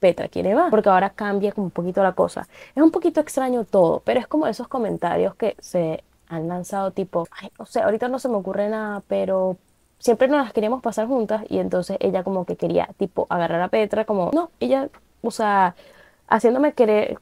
Petra 0.00 0.26
quiere 0.26 0.54
más, 0.54 0.70
porque 0.70 0.88
ahora 0.88 1.10
cambia 1.10 1.52
como 1.52 1.66
un 1.66 1.70
poquito 1.70 2.02
la 2.02 2.12
cosa. 2.12 2.48
Es 2.74 2.82
un 2.82 2.90
poquito 2.90 3.20
extraño 3.20 3.64
todo, 3.64 4.02
pero 4.04 4.18
es 4.18 4.26
como 4.26 4.48
esos 4.48 4.66
comentarios 4.66 5.36
que 5.36 5.54
se 5.60 6.02
han 6.32 6.48
lanzado 6.48 6.90
tipo, 6.92 7.26
ay, 7.30 7.50
no 7.58 7.66
sé, 7.66 7.80
ahorita 7.80 8.08
no 8.08 8.18
se 8.18 8.28
me 8.28 8.36
ocurre 8.36 8.68
nada, 8.68 9.02
pero 9.06 9.58
siempre 9.98 10.28
nos 10.28 10.42
las 10.42 10.52
queríamos 10.52 10.82
pasar 10.82 11.06
juntas 11.06 11.44
y 11.48 11.58
entonces 11.58 11.96
ella 12.00 12.24
como 12.24 12.44
que 12.44 12.56
quería 12.56 12.88
tipo 12.96 13.26
agarrar 13.28 13.60
a 13.60 13.68
Petra 13.68 14.04
como, 14.04 14.30
no, 14.32 14.50
ella, 14.58 14.88
o 15.20 15.30
sea, 15.30 15.76
haciéndome 16.28 16.72
querer, 16.72 17.18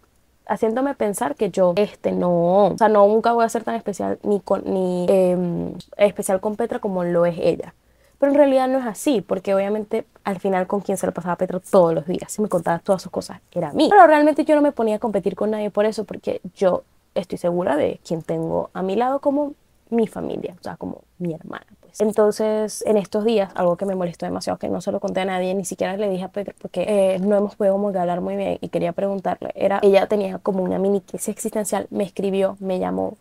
haciéndome 0.46 0.94
pensar 0.94 1.34
que 1.34 1.50
yo, 1.50 1.74
este, 1.76 2.12
no, 2.12 2.66
o 2.66 2.78
sea, 2.78 2.88
no, 2.88 3.06
nunca 3.08 3.32
voy 3.32 3.44
a 3.44 3.48
ser 3.48 3.64
tan 3.64 3.74
especial 3.74 4.18
ni 4.22 4.40
con, 4.40 4.62
ni 4.64 5.06
em, 5.08 5.74
especial 5.96 6.40
con 6.40 6.56
Petra 6.56 6.78
como 6.78 7.04
lo 7.04 7.26
es 7.26 7.36
ella. 7.38 7.74
Pero 8.18 8.32
en 8.32 8.38
realidad 8.38 8.68
no 8.68 8.78
es 8.78 8.86
así, 8.86 9.22
porque 9.22 9.54
obviamente 9.54 10.04
al 10.24 10.38
final 10.38 10.66
con 10.66 10.82
quien 10.82 10.98
se 10.98 11.06
lo 11.06 11.12
pasaba 11.12 11.32
a 11.34 11.38
Petra 11.38 11.58
todos 11.58 11.94
los 11.94 12.06
días, 12.06 12.30
si 12.30 12.42
me 12.42 12.48
contaba 12.48 12.78
todas 12.78 13.02
sus 13.02 13.10
cosas, 13.10 13.40
era 13.50 13.70
a 13.70 13.72
mí. 13.72 13.88
Pero 13.90 14.06
realmente 14.06 14.44
yo 14.44 14.54
no 14.54 14.62
me 14.62 14.72
ponía 14.72 14.96
a 14.96 14.98
competir 14.98 15.34
con 15.34 15.50
nadie 15.50 15.70
por 15.70 15.84
eso, 15.84 16.04
porque 16.04 16.40
yo 16.54 16.84
estoy 17.14 17.38
segura 17.38 17.76
de 17.76 18.00
quien 18.06 18.22
tengo 18.22 18.70
a 18.72 18.82
mi 18.82 18.96
lado 18.96 19.20
como 19.20 19.54
mi 19.90 20.06
familia, 20.06 20.54
o 20.58 20.62
sea, 20.62 20.76
como 20.76 21.02
mi 21.18 21.34
hermana. 21.34 21.66
Pues. 21.80 22.00
Entonces, 22.00 22.82
en 22.86 22.96
estos 22.96 23.25
días, 23.25 23.50
algo 23.54 23.76
que 23.76 23.85
me 23.85 23.94
molestó 23.94 24.26
demasiado, 24.26 24.58
que 24.58 24.68
no 24.68 24.80
se 24.80 24.92
lo 24.92 25.00
conté 25.00 25.20
a 25.20 25.25
nadie, 25.25 25.54
ni 25.54 25.64
siquiera 25.64 25.96
le 25.96 26.08
dije 26.08 26.25
a 26.25 26.28
Pedro, 26.28 26.54
porque 26.61 26.85
eh, 26.88 27.18
no 27.18 27.37
hemos 27.37 27.56
podido 27.56 27.75
como 27.75 27.88
hablar 27.88 28.20
muy 28.20 28.37
bien 28.37 28.58
y 28.61 28.68
quería 28.68 28.92
preguntarle, 28.92 29.50
era, 29.54 29.80
ella 29.82 30.06
tenía 30.06 30.38
como 30.38 30.62
una 30.62 30.78
mini 30.78 31.00
crisis 31.00 31.28
existencial, 31.28 31.87
me 31.90 32.04
escribió, 32.04 32.56
me 32.61 32.78
llamó, 32.78 33.16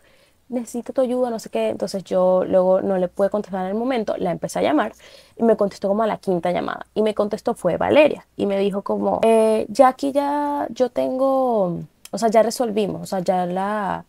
necesito 0.48 0.92
tu 0.92 1.00
ayuda, 1.00 1.30
no 1.30 1.38
sé 1.38 1.48
qué, 1.48 1.68
entonces 1.68 2.04
yo 2.04 2.44
luego 2.44 2.82
no 2.82 2.98
le 2.98 3.08
pude 3.08 3.30
contestar 3.30 3.62
en 3.62 3.68
el 3.68 3.74
momento, 3.74 4.16
la 4.16 4.32
empecé 4.32 4.58
a 4.58 4.62
llamar 4.62 4.92
y 5.36 5.44
me 5.44 5.56
contestó 5.56 5.88
como 5.88 6.02
a 6.02 6.06
la 6.06 6.18
quinta 6.18 6.50
llamada 6.50 6.86
y 6.94 7.02
me 7.02 7.14
contestó 7.14 7.54
fue 7.54 7.76
Valeria 7.76 8.26
y 8.36 8.46
me 8.46 8.58
dijo 8.58 8.82
como, 8.82 9.20
eh, 9.22 9.66
ya 9.68 9.88
aquí 9.88 10.12
ya 10.12 10.66
yo 10.70 10.90
tengo 10.90 11.80
o 12.10 12.18
sea, 12.18 12.28
ya 12.28 12.42
resolvimos, 12.42 13.02
o 13.02 13.06
sea, 13.06 13.20
ya 13.20 13.46
la, 13.46 14.04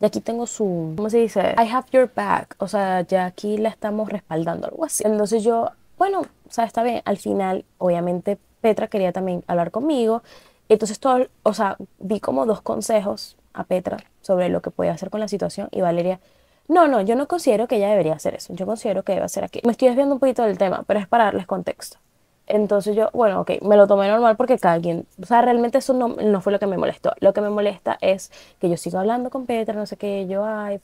ya 0.00 0.08
aquí 0.08 0.20
tengo 0.20 0.46
su, 0.46 0.94
¿cómo 0.96 1.10
se 1.10 1.18
dice? 1.18 1.54
I 1.56 1.68
have 1.70 1.86
your 1.92 2.10
back, 2.14 2.56
o 2.58 2.68
sea, 2.68 3.02
ya 3.02 3.26
aquí 3.26 3.56
la 3.58 3.68
estamos 3.68 4.08
respaldando, 4.08 4.66
algo 4.68 4.84
así. 4.84 5.04
Entonces 5.06 5.42
yo, 5.42 5.70
bueno, 5.98 6.20
o 6.20 6.52
sea, 6.52 6.64
está 6.64 6.82
bien, 6.82 7.02
al 7.04 7.18
final, 7.18 7.64
obviamente, 7.78 8.38
Petra 8.60 8.88
quería 8.88 9.12
también 9.12 9.44
hablar 9.46 9.70
conmigo, 9.70 10.22
entonces 10.68 10.98
todo, 10.98 11.26
o 11.42 11.54
sea, 11.54 11.76
di 11.98 12.20
como 12.20 12.46
dos 12.46 12.60
consejos 12.60 13.36
a 13.52 13.64
Petra 13.64 13.98
sobre 14.20 14.48
lo 14.48 14.60
que 14.60 14.70
podía 14.70 14.92
hacer 14.92 15.10
con 15.10 15.20
la 15.20 15.28
situación 15.28 15.68
y 15.70 15.80
Valeria, 15.80 16.20
no, 16.68 16.88
no, 16.88 17.00
yo 17.00 17.14
no 17.14 17.28
considero 17.28 17.68
que 17.68 17.76
ella 17.76 17.90
debería 17.90 18.14
hacer 18.14 18.34
eso, 18.34 18.52
yo 18.54 18.66
considero 18.66 19.04
que 19.04 19.12
debe 19.12 19.24
hacer 19.24 19.44
aquí. 19.44 19.60
Me 19.64 19.70
estoy 19.70 19.88
desviando 19.88 20.14
un 20.14 20.20
poquito 20.20 20.42
del 20.42 20.58
tema, 20.58 20.82
pero 20.86 20.98
es 20.98 21.06
para 21.06 21.24
darles 21.24 21.46
contexto. 21.46 21.98
Entonces 22.46 22.94
yo, 22.94 23.10
bueno, 23.12 23.40
ok, 23.40 23.62
me 23.62 23.76
lo 23.76 23.86
tomé 23.86 24.08
normal 24.08 24.36
porque 24.36 24.58
cada 24.58 24.80
quien, 24.80 25.06
o 25.20 25.26
sea, 25.26 25.42
realmente 25.42 25.78
eso 25.78 25.94
no, 25.94 26.08
no 26.08 26.40
fue 26.40 26.52
lo 26.52 26.58
que 26.58 26.66
me 26.66 26.76
molestó. 26.76 27.12
Lo 27.20 27.32
que 27.32 27.40
me 27.40 27.50
molesta 27.50 27.98
es 28.00 28.30
que 28.60 28.68
yo 28.70 28.76
sigo 28.76 28.98
hablando 28.98 29.30
con 29.30 29.46
Petra, 29.46 29.74
no 29.74 29.86
sé 29.86 29.96
qué, 29.96 30.26
yo, 30.28 30.44
ay, 30.44 30.80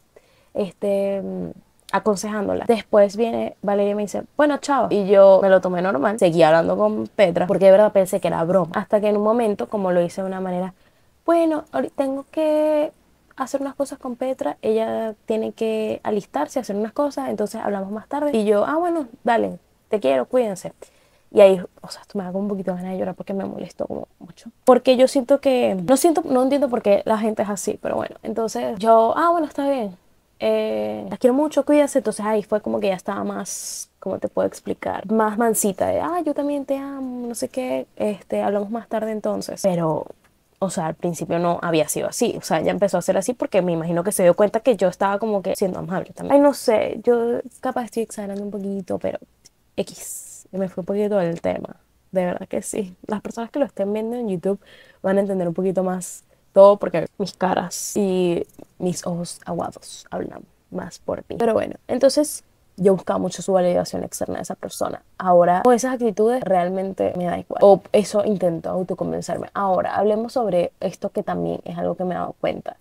este, 0.55 1.23
mm, 1.23 1.51
aconsejándola. 1.93 2.65
Después 2.67 3.17
viene 3.17 3.57
Valeria 3.63 3.93
y 3.93 3.95
me 3.95 4.03
dice, 4.03 4.25
bueno, 4.37 4.59
chao. 4.59 4.89
Y 4.91 5.07
yo 5.07 5.39
me 5.41 5.49
lo 5.49 5.61
tomé 5.61 5.83
normal, 5.83 6.19
seguí 6.19 6.43
hablando 6.43 6.77
con 6.77 7.07
Petra 7.07 7.47
porque 7.47 7.67
de 7.67 7.71
verdad 7.71 7.93
pensé 7.93 8.21
que 8.21 8.29
era 8.29 8.43
broma. 8.45 8.73
Hasta 8.75 9.01
que 9.01 9.09
en 9.09 9.17
un 9.17 9.23
momento, 9.23 9.69
como 9.69 9.93
lo 9.93 10.03
hice 10.03 10.23
de 10.23 10.27
una 10.27 10.41
manera, 10.41 10.75
bueno, 11.25 11.65
tengo 11.95 12.25
que 12.31 12.93
hacer 13.37 13.61
unas 13.61 13.75
cosas 13.75 13.99
con 13.99 14.17
Petra, 14.17 14.57
ella 14.63 15.15
tiene 15.27 15.53
que 15.53 16.01
alistarse, 16.03 16.59
hacer 16.59 16.77
unas 16.77 16.93
cosas, 16.93 17.29
entonces 17.29 17.61
hablamos 17.63 17.91
más 17.93 18.09
tarde. 18.09 18.37
Y 18.37 18.45
yo, 18.45 18.65
ah, 18.65 18.77
bueno, 18.77 19.07
dale, 19.23 19.59
te 19.89 20.01
quiero, 20.01 20.27
cuídense. 20.27 20.73
Y 21.35 21.41
ahí, 21.41 21.61
o 21.81 21.89
sea, 21.89 22.03
esto 22.03 22.19
me 22.19 22.25
da 22.25 22.33
como 22.33 22.45
un 22.45 22.49
poquito 22.49 22.73
de 22.73 22.77
ganas 22.79 22.93
de 22.93 22.99
llorar 22.99 23.15
porque 23.15 23.33
me 23.33 23.45
molestó 23.45 23.87
como 23.87 24.09
mucho. 24.19 24.51
Porque 24.65 24.97
yo 24.97 25.09
siento 25.09 25.41
que, 25.41 25.75
no 25.75 25.97
siento, 25.97 26.23
no 26.25 26.43
entiendo 26.43 26.69
por 26.69 26.83
qué 26.83 27.03
la 27.07 27.17
gente 27.19 27.43
es 27.43 27.49
así, 27.49 27.79
pero 27.81 27.97
bueno, 27.97 28.17
entonces 28.23 28.79
yo, 28.79 29.15
ah, 29.17 29.31
bueno, 29.31 29.47
está 29.47 29.69
bien. 29.69 29.97
Eh, 30.41 31.09
quiero 31.21 31.35
mucho, 31.35 31.65
cuídate. 31.65 31.99
Entonces 31.99 32.27
ahí 32.27 32.43
fue 32.43 32.61
como 32.61 32.81
que 32.81 32.89
ya 32.89 32.95
estaba 32.95 33.25
más, 33.25 33.89
¿cómo 33.99 34.19
te 34.19 34.29
puedo 34.29 34.47
explicar? 34.47 35.11
Más 35.11 35.39
mansita 35.39 35.87
de, 35.87 36.01
ah, 36.01 36.21
yo 36.25 36.35
también 36.35 36.67
te 36.67 36.77
amo, 36.77 37.29
no 37.29 37.35
sé 37.35 37.49
qué, 37.49 37.87
este, 37.97 38.43
hablamos 38.43 38.71
más 38.71 38.89
tarde 38.89 39.13
entonces. 39.13 39.63
Pero 39.63 40.07
o 40.63 40.71
sea, 40.71 40.87
al 40.87 40.95
principio 40.95 41.41
no 41.41 41.59
había 41.61 41.89
sido 41.89 42.07
así. 42.09 42.37
O 42.39 42.43
sea, 42.43 42.61
ya 42.61 42.71
empezó 42.71 42.97
a 42.97 43.03
ser 43.03 43.17
así 43.17 43.35
porque 43.35 43.63
me 43.63 43.73
imagino 43.73 44.05
que 44.05 44.13
se 44.13 44.23
dio 44.23 44.35
cuenta 44.35 44.61
que 44.61 44.77
yo 44.77 44.87
estaba 44.87 45.19
como 45.19 45.43
que 45.43 45.57
siendo 45.57 45.81
amable 45.81 46.13
también. 46.13 46.35
Ay, 46.35 46.41
no 46.41 46.55
sé, 46.55 47.01
yo 47.03 47.41
capaz 47.61 47.87
estoy 47.87 48.05
exagerando 48.05 48.45
un 48.45 48.53
poquito, 48.53 48.97
pero 49.01 49.19
X, 49.77 50.22
me 50.59 50.69
fue 50.69 50.83
un 50.83 50.87
poquito 50.87 51.17
del 51.17 51.41
tema. 51.41 51.77
De 52.11 52.27
verdad 52.27 52.47
que 52.47 52.63
sí. 52.63 52.95
Las 53.07 53.23
personas 53.23 53.51
que 53.51 53.59
lo 53.59 53.65
estén 53.65 53.93
viendo 53.93 54.17
en 54.17 54.29
YouTube 54.29 54.61
van 55.03 55.17
a 55.17 55.21
entender 55.21 55.49
un 55.49 55.55
poquito 55.55 55.83
más 55.83 56.25
todo 56.53 56.77
porque 56.77 57.07
mis 57.19 57.33
caras 57.33 57.97
y 57.97 58.47
mis 58.79 59.07
ojos 59.07 59.41
aguados 59.47 60.07
hablan 60.11 60.43
más 60.71 60.99
por 60.99 61.25
mí. 61.29 61.37
Pero 61.39 61.55
bueno, 61.55 61.77
entonces 61.89 62.45
yo 62.77 62.95
buscaba 62.95 63.19
mucho 63.19 63.43
su 63.43 63.53
validación 63.53 64.05
externa 64.05 64.37
de 64.37 64.43
esa 64.43 64.55
persona. 64.55 65.03
Ahora, 65.19 65.63
con 65.63 65.75
esas 65.75 65.95
actitudes 65.95 66.43
realmente 66.43 67.13
me 67.17 67.25
da 67.25 67.39
igual. 67.39 67.61
O 67.63 67.83
eso 67.93 68.25
intento 68.25 68.71
autoconvencerme. 68.71 69.49
Ahora, 69.55 69.97
hablemos 69.97 70.33
sobre 70.33 70.73
esto 70.81 71.11
que 71.11 71.23
también 71.23 71.61
es 71.65 71.79
algo 71.79 71.97
que 71.97 72.05
me 72.05 72.15
he 72.15 72.19
dado 72.19 72.35
cuenta. 72.41 72.77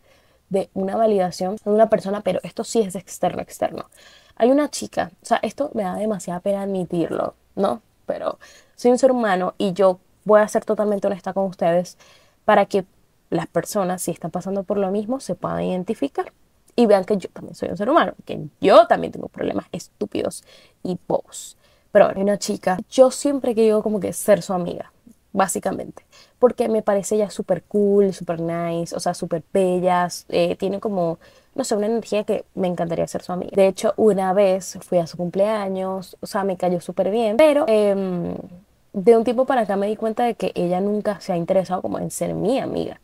De 0.50 0.70
una 0.74 0.98
validación 0.98 1.56
de 1.64 1.72
una 1.72 1.90
persona, 1.90 2.22
pero 2.22 2.42
esto 2.44 2.66
sí 2.66 2.82
es 2.82 2.96
externo, 2.96 3.42
externo. 3.42 3.86
Hay 4.36 4.52
una 4.52 4.70
chica, 4.70 5.12
o 5.22 5.26
sea, 5.26 5.40
esto 5.44 5.72
me 5.74 5.84
da 5.84 5.96
demasiada 5.96 6.42
pena 6.42 6.64
admitirlo, 6.64 7.36
¿no? 7.56 7.82
Pero 8.06 8.40
soy 8.76 8.92
un 8.92 8.98
ser 8.98 9.12
humano 9.12 9.54
y 9.58 9.74
yo 9.74 10.00
voy 10.26 10.42
a 10.42 10.48
ser 10.48 10.66
totalmente 10.66 11.08
honesta 11.08 11.34
con 11.34 11.46
ustedes 11.46 11.98
para 12.46 12.66
que 12.66 12.86
las 13.30 13.48
personas, 13.48 14.02
si 14.02 14.12
están 14.12 14.32
pasando 14.32 14.64
por 14.64 14.78
lo 14.78 14.92
mismo, 14.92 15.20
se 15.20 15.36
puedan 15.36 15.64
identificar 15.64 16.34
y 16.76 16.86
vean 16.86 17.06
que 17.06 17.18
yo 17.18 17.30
también 17.30 17.56
soy 17.56 17.70
un 17.70 17.78
ser 17.78 17.90
humano, 17.90 18.14
que 18.26 18.48
yo 18.60 18.88
también 18.88 19.12
tengo 19.12 19.28
problemas 19.28 19.66
estúpidos 19.72 20.44
y 20.84 20.98
bobos. 21.08 21.58
Pero 21.92 22.06
bueno, 22.06 22.22
una 22.22 22.38
chica, 22.38 22.78
yo 22.90 23.12
siempre 23.12 23.52
he 23.52 23.56
querido 23.56 23.84
como 23.84 24.00
que 24.00 24.14
ser 24.14 24.42
su 24.42 24.54
amiga, 24.54 24.92
básicamente, 25.34 26.06
porque 26.40 26.70
me 26.70 26.82
parece 26.82 27.16
ella 27.16 27.30
súper 27.30 27.64
cool, 27.64 28.14
súper 28.14 28.40
nice, 28.40 28.96
o 28.96 29.00
sea, 29.00 29.14
súper 29.14 29.44
bella, 29.54 30.08
eh, 30.30 30.56
tiene 30.56 30.80
como, 30.80 31.20
no 31.54 31.64
sé, 31.64 31.76
una 31.76 31.88
energía 31.88 32.24
que 32.24 32.46
me 32.56 32.68
encantaría 32.68 33.08
ser 33.08 33.22
su 33.24 33.34
amiga. 33.34 33.52
De 33.56 33.68
hecho, 33.68 33.94
una 33.98 34.34
vez 34.34 34.78
fui 34.82 35.00
a 35.00 35.08
su 35.08 35.18
cumpleaños, 35.18 36.18
o 36.22 36.28
sea, 36.28 36.44
me 36.44 36.58
cayó 36.58 36.80
súper 36.80 37.12
bien, 37.12 37.38
pero 37.38 37.66
em, 37.68 38.36
de 38.94 39.18
un 39.18 39.24
tiempo 39.24 39.46
para 39.46 39.62
acá 39.62 39.76
me 39.76 39.88
di 39.88 39.96
cuenta 39.96 40.24
de 40.24 40.36
que 40.36 40.52
ella 40.56 40.80
nunca 40.80 41.20
se 41.20 41.34
ha 41.34 41.38
interesado 41.38 41.82
como 41.82 42.00
en 42.00 42.12
ser 42.12 42.34
mi 42.34 42.60
amiga. 42.60 43.00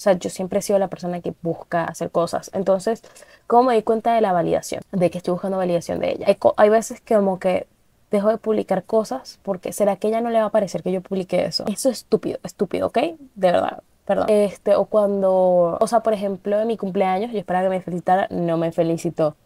O 0.00 0.02
sea, 0.02 0.14
yo 0.14 0.30
siempre 0.30 0.60
he 0.60 0.62
sido 0.62 0.78
la 0.78 0.88
persona 0.88 1.20
que 1.20 1.34
busca 1.42 1.84
hacer 1.84 2.10
cosas. 2.10 2.50
Entonces, 2.54 3.02
¿cómo 3.46 3.64
me 3.64 3.74
di 3.74 3.82
cuenta 3.82 4.14
de 4.14 4.22
la 4.22 4.32
validación? 4.32 4.82
De 4.92 5.10
que 5.10 5.18
estoy 5.18 5.32
buscando 5.32 5.58
validación 5.58 5.98
de 6.00 6.12
ella. 6.12 6.26
Hay, 6.56 6.70
veces 6.70 7.02
que 7.02 7.16
como 7.16 7.38
que 7.38 7.66
dejo 8.10 8.30
de 8.30 8.38
publicar 8.38 8.84
cosas 8.84 9.38
porque 9.42 9.74
será 9.74 9.96
que 9.96 10.08
ella 10.08 10.22
no 10.22 10.30
le 10.30 10.40
va 10.40 10.46
a 10.46 10.50
parecer 10.50 10.82
que 10.82 10.90
yo 10.90 11.02
publique 11.02 11.44
eso. 11.44 11.64
Eso 11.66 11.90
es 11.90 11.98
estúpido, 11.98 12.38
estúpido, 12.42 12.86
¿ok? 12.86 12.98
De 13.34 13.52
verdad. 13.52 13.82
Perdón. 14.04 14.26
Este, 14.28 14.74
o 14.74 14.86
cuando, 14.86 15.78
o 15.80 15.86
sea, 15.86 16.00
por 16.00 16.12
ejemplo, 16.12 16.60
en 16.60 16.66
mi 16.66 16.76
cumpleaños, 16.76 17.32
yo 17.32 17.38
esperaba 17.38 17.64
que 17.64 17.70
me 17.70 17.80
felicitara, 17.80 18.26
no 18.30 18.56
me 18.56 18.72
felicitó. 18.72 19.36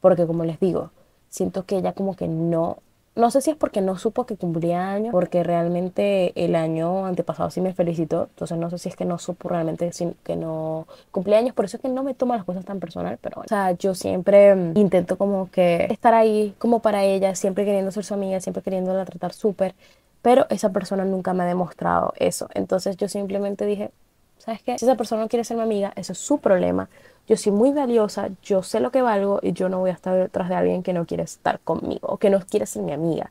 Porque 0.00 0.26
como 0.26 0.44
les 0.44 0.60
digo, 0.60 0.90
siento 1.28 1.64
que 1.64 1.76
ella 1.76 1.92
como 1.92 2.16
que 2.16 2.28
no 2.28 2.78
no 3.16 3.30
sé 3.30 3.40
si 3.40 3.50
es 3.50 3.56
porque 3.56 3.80
no 3.80 3.98
supo 3.98 4.24
que 4.24 4.36
cumplía 4.36 4.92
años, 4.92 5.12
porque 5.12 5.42
realmente 5.42 6.32
el 6.42 6.54
año 6.54 7.06
antepasado 7.06 7.50
sí 7.50 7.60
me 7.60 7.74
felicitó, 7.74 8.28
entonces 8.30 8.56
no 8.56 8.70
sé 8.70 8.78
si 8.78 8.88
es 8.88 8.96
que 8.96 9.04
no 9.04 9.18
supo 9.18 9.48
realmente 9.48 9.90
que 10.22 10.36
no 10.36 10.86
cumplía 11.10 11.38
años, 11.38 11.54
por 11.54 11.64
eso 11.64 11.76
es 11.76 11.82
que 11.82 11.88
no 11.88 12.04
me 12.04 12.14
toma 12.14 12.36
las 12.36 12.44
cosas 12.44 12.64
tan 12.64 12.78
personal, 12.78 13.18
pero 13.20 13.36
bueno. 13.36 13.46
O 13.46 13.48
sea, 13.48 13.72
yo 13.72 13.94
siempre 13.94 14.54
mm, 14.54 14.76
intento 14.76 15.18
como 15.18 15.50
que 15.50 15.86
estar 15.90 16.14
ahí 16.14 16.54
como 16.58 16.80
para 16.80 17.04
ella, 17.04 17.34
siempre 17.34 17.64
queriendo 17.64 17.90
ser 17.90 18.04
su 18.04 18.14
amiga, 18.14 18.40
siempre 18.40 18.62
queriéndola 18.62 19.04
tratar 19.04 19.32
súper, 19.32 19.74
pero 20.22 20.46
esa 20.50 20.70
persona 20.70 21.04
nunca 21.04 21.32
me 21.34 21.44
ha 21.44 21.46
demostrado 21.46 22.12
eso, 22.16 22.48
entonces 22.54 22.96
yo 22.96 23.08
simplemente 23.08 23.66
dije, 23.66 23.90
¿sabes 24.38 24.62
qué? 24.62 24.78
Si 24.78 24.84
esa 24.84 24.96
persona 24.96 25.22
no 25.22 25.28
quiere 25.28 25.44
ser 25.44 25.56
mi 25.56 25.62
amiga, 25.62 25.92
eso 25.96 26.12
es 26.12 26.18
su 26.18 26.38
problema 26.38 26.88
yo 27.30 27.36
soy 27.36 27.52
muy 27.52 27.70
valiosa, 27.70 28.28
yo 28.42 28.64
sé 28.64 28.80
lo 28.80 28.90
que 28.90 29.02
valgo 29.02 29.38
y 29.40 29.52
yo 29.52 29.68
no 29.68 29.78
voy 29.78 29.90
a 29.90 29.92
estar 29.92 30.18
detrás 30.18 30.48
de 30.48 30.56
alguien 30.56 30.82
que 30.82 30.92
no 30.92 31.06
quiere 31.06 31.22
estar 31.22 31.60
conmigo 31.60 32.08
o 32.08 32.16
que 32.16 32.28
no 32.28 32.40
quiere 32.40 32.66
ser 32.66 32.82
mi 32.82 32.92
amiga. 32.92 33.30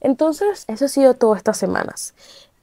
Entonces, 0.00 0.64
eso 0.66 0.86
ha 0.86 0.88
sido 0.88 1.12
todas 1.12 1.36
estas 1.36 1.58
semanas. 1.58 2.14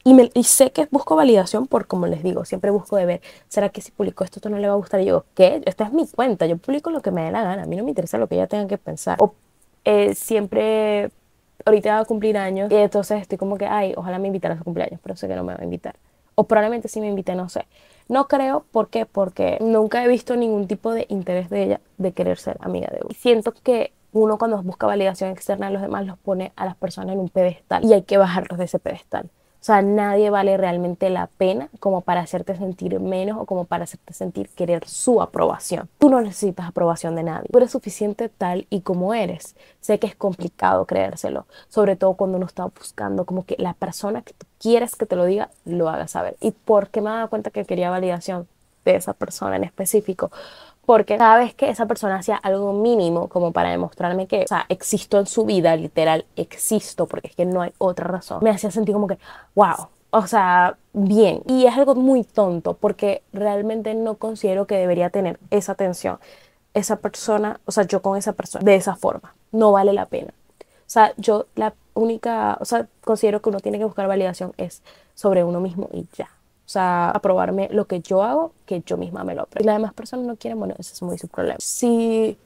Y, 0.04 0.16
me, 0.16 0.32
y 0.34 0.44
sé 0.44 0.72
que 0.72 0.88
busco 0.90 1.16
validación 1.16 1.68
por, 1.68 1.86
como 1.86 2.08
les 2.08 2.24
digo, 2.24 2.46
siempre 2.46 2.72
busco 2.72 2.96
de 2.96 3.06
ver, 3.06 3.22
¿será 3.48 3.70
que 3.70 3.82
si 3.82 3.92
publico 3.92 4.24
esto, 4.24 4.40
esto 4.40 4.50
no 4.50 4.58
le 4.58 4.68
va 4.68 4.74
a 4.74 4.78
gustar? 4.78 5.02
Y 5.02 5.06
yo, 5.06 5.26
¿qué? 5.36 5.62
Esta 5.66 5.84
es 5.84 5.94
mi 5.94 6.08
cuenta, 6.08 6.48
yo 6.48 6.58
publico 6.58 6.90
lo 6.90 7.04
que 7.04 7.12
me 7.12 7.26
dé 7.26 7.32
la 7.32 7.44
gana, 7.44 7.62
a 7.62 7.66
mí 7.68 7.76
no 7.76 7.84
me 7.84 7.92
interesa 7.92 8.18
lo 8.18 8.26
que 8.26 8.34
ella 8.34 8.48
tenga 8.48 8.68
que 8.68 8.80
pensar. 8.80 9.18
O 9.22 9.36
eh, 9.86 10.16
siempre, 10.16 11.12
ahorita 11.66 11.96
va 11.96 12.00
a 12.00 12.06
cumplir 12.06 12.38
años 12.38 12.72
y 12.72 12.76
entonces 12.76 13.22
estoy 13.22 13.38
como 13.38 13.58
que, 13.58 13.66
ay, 13.66 13.94
ojalá 13.96 14.20
me 14.20 14.28
invitara 14.28 14.56
a 14.56 14.58
su 14.58 14.64
cumpleaños, 14.64 15.00
pero 15.02 15.16
sé 15.16 15.28
que 15.28 15.36
no 15.36 15.44
me 15.44 15.54
va 15.54 15.62
a 15.62 15.64
invitar. 15.64 15.96
O 16.36 16.46
probablemente 16.46 16.88
sí 16.88 17.02
me 17.02 17.08
invite, 17.08 17.36
no 17.36 17.50
sé. 17.50 17.66
No 18.08 18.28
creo, 18.28 18.66
¿por 18.72 18.90
qué? 18.90 19.06
Porque 19.06 19.58
nunca 19.62 20.04
he 20.04 20.08
visto 20.08 20.36
ningún 20.36 20.68
tipo 20.68 20.92
de 20.92 21.06
interés 21.10 21.50
de 21.50 21.64
ella 21.64 21.82
de 21.98 22.12
querer 22.12 22.38
ser 22.38 22.58
amiga 22.62 22.90
de 22.92 23.00
uno. 23.04 23.16
Siento 23.18 23.54
que 23.54 23.94
uno 24.12 24.38
cuando 24.38 24.62
busca 24.62 24.88
validación 24.88 25.32
externa 25.32 25.68
de 25.68 25.74
los 25.74 25.82
demás 25.82 26.06
los 26.06 26.18
pone 26.18 26.52
a 26.56 26.66
las 26.66 26.76
personas 26.76 27.14
en 27.14 27.20
un 27.20 27.30
pedestal 27.30 27.86
y 27.86 27.94
hay 27.94 28.04
que 28.04 28.18
bajarlos 28.18 28.58
de 28.58 28.66
ese 28.66 28.80
pedestal. 28.80 29.30
O 29.62 29.64
sea, 29.64 29.84
nadie 29.84 30.32
vale 30.32 30.58
realmente 30.58 31.12
la 31.12 31.28
pena 31.28 31.70
como 31.80 32.02
para 32.02 32.22
hacerte 32.22 32.56
sentir 32.56 33.00
menos 33.00 33.38
o 33.38 33.46
como 33.46 33.66
para 33.66 33.84
hacerte 33.84 34.12
sentir 34.12 34.50
querer 34.50 34.88
su 34.88 35.22
aprobación. 35.22 35.88
Tú 36.00 36.10
no 36.10 36.20
necesitas 36.20 36.68
aprobación 36.68 37.16
de 37.16 37.22
nadie. 37.22 37.48
Tú 37.52 37.60
eres 37.60 37.70
suficiente 37.70 38.28
tal 38.28 38.66
y 38.72 38.82
como 38.82 39.14
eres. 39.14 39.56
Sé 39.80 40.00
que 40.00 40.08
es 40.08 40.16
complicado 40.16 40.86
creérselo, 40.88 41.46
sobre 41.70 41.96
todo 41.96 42.16
cuando 42.16 42.38
uno 42.38 42.48
está 42.48 42.66
buscando 42.66 43.26
como 43.26 43.46
que 43.46 43.56
la 43.60 43.76
persona 43.76 44.24
que 44.24 44.34
tú 44.34 44.48
quieres 44.60 44.96
que 44.96 45.06
te 45.06 45.16
lo 45.16 45.26
diga, 45.26 45.52
lo 45.66 45.90
haga 45.90 46.08
saber. 46.08 46.38
¿Y 46.42 46.52
por 46.52 46.90
qué 46.90 47.02
me 47.02 47.12
he 47.12 47.14
dado 47.14 47.30
cuenta 47.30 47.52
que 47.52 47.64
quería 47.64 47.92
validación 47.92 48.48
de 48.84 48.96
esa 48.96 49.14
persona 49.14 49.58
en 49.58 49.64
específico? 49.64 50.32
Porque 50.92 51.16
cada 51.16 51.38
vez 51.38 51.56
que 51.56 51.70
esa 51.70 51.86
persona 51.86 52.18
hacía 52.18 52.36
algo 52.36 52.74
mínimo 52.74 53.30
como 53.30 53.54
para 53.54 53.70
demostrarme 53.70 54.28
que, 54.28 54.44
o 54.44 54.48
sea, 54.48 54.66
existo 54.68 55.20
en 55.20 55.26
su 55.26 55.46
vida, 55.46 55.74
literal, 55.78 56.26
existo, 56.36 57.08
porque 57.08 57.30
es 57.30 57.36
que 57.38 57.46
no 57.46 57.62
hay 57.62 57.72
otra 57.78 58.08
razón, 58.08 58.40
me 58.42 58.50
hacía 58.50 58.72
sentir 58.72 58.94
como 58.94 59.08
que, 59.08 59.18
wow, 59.56 59.88
o 60.10 60.28
sea, 60.28 60.76
bien. 60.92 61.44
Y 61.48 61.66
es 61.66 61.78
algo 61.78 61.96
muy 61.96 62.26
tonto 62.26 62.74
porque 62.74 63.24
realmente 63.32 63.94
no 63.96 64.16
considero 64.16 64.68
que 64.68 64.76
debería 64.76 65.10
tener 65.10 65.40
esa 65.50 65.72
atención 65.72 66.20
esa 66.74 66.98
persona, 66.98 67.62
o 67.64 67.72
sea, 67.72 67.86
yo 67.86 68.02
con 68.02 68.18
esa 68.18 68.34
persona 68.34 68.66
de 68.66 68.76
esa 68.76 68.98
forma. 68.98 69.34
No 69.54 69.72
vale 69.72 69.94
la 69.94 70.08
pena. 70.08 70.34
O 70.60 70.64
sea, 70.88 71.14
yo 71.16 71.46
la 71.56 71.74
única, 71.94 72.58
o 72.60 72.66
sea, 72.66 72.90
considero 73.00 73.42
que 73.42 73.48
uno 73.48 73.62
tiene 73.62 73.78
que 73.78 73.86
buscar 73.86 74.10
validación 74.10 74.52
es 74.58 74.84
sobre 75.16 75.46
uno 75.46 75.62
mismo 75.62 75.88
y 75.94 76.06
ya. 76.18 76.30
Sea, 76.72 77.10
aprobarme 77.10 77.68
lo 77.70 77.86
que 77.86 78.00
yo 78.00 78.24
hago, 78.24 78.54
que 78.66 78.82
yo 78.86 78.96
misma 78.96 79.26
me 79.26 79.36
lo 79.36 79.42
apruebo. 79.42 79.64
Y 79.64 79.66
las 79.66 79.76
demás 79.76 79.94
personas 79.94 80.26
no 80.26 80.38
quieren, 80.38 80.58
bueno, 80.58 80.74
ese 80.78 80.94
es 80.94 81.02
muy 81.02 81.18
su 81.18 81.28
problema. 81.28 81.58
Si 81.60 82.38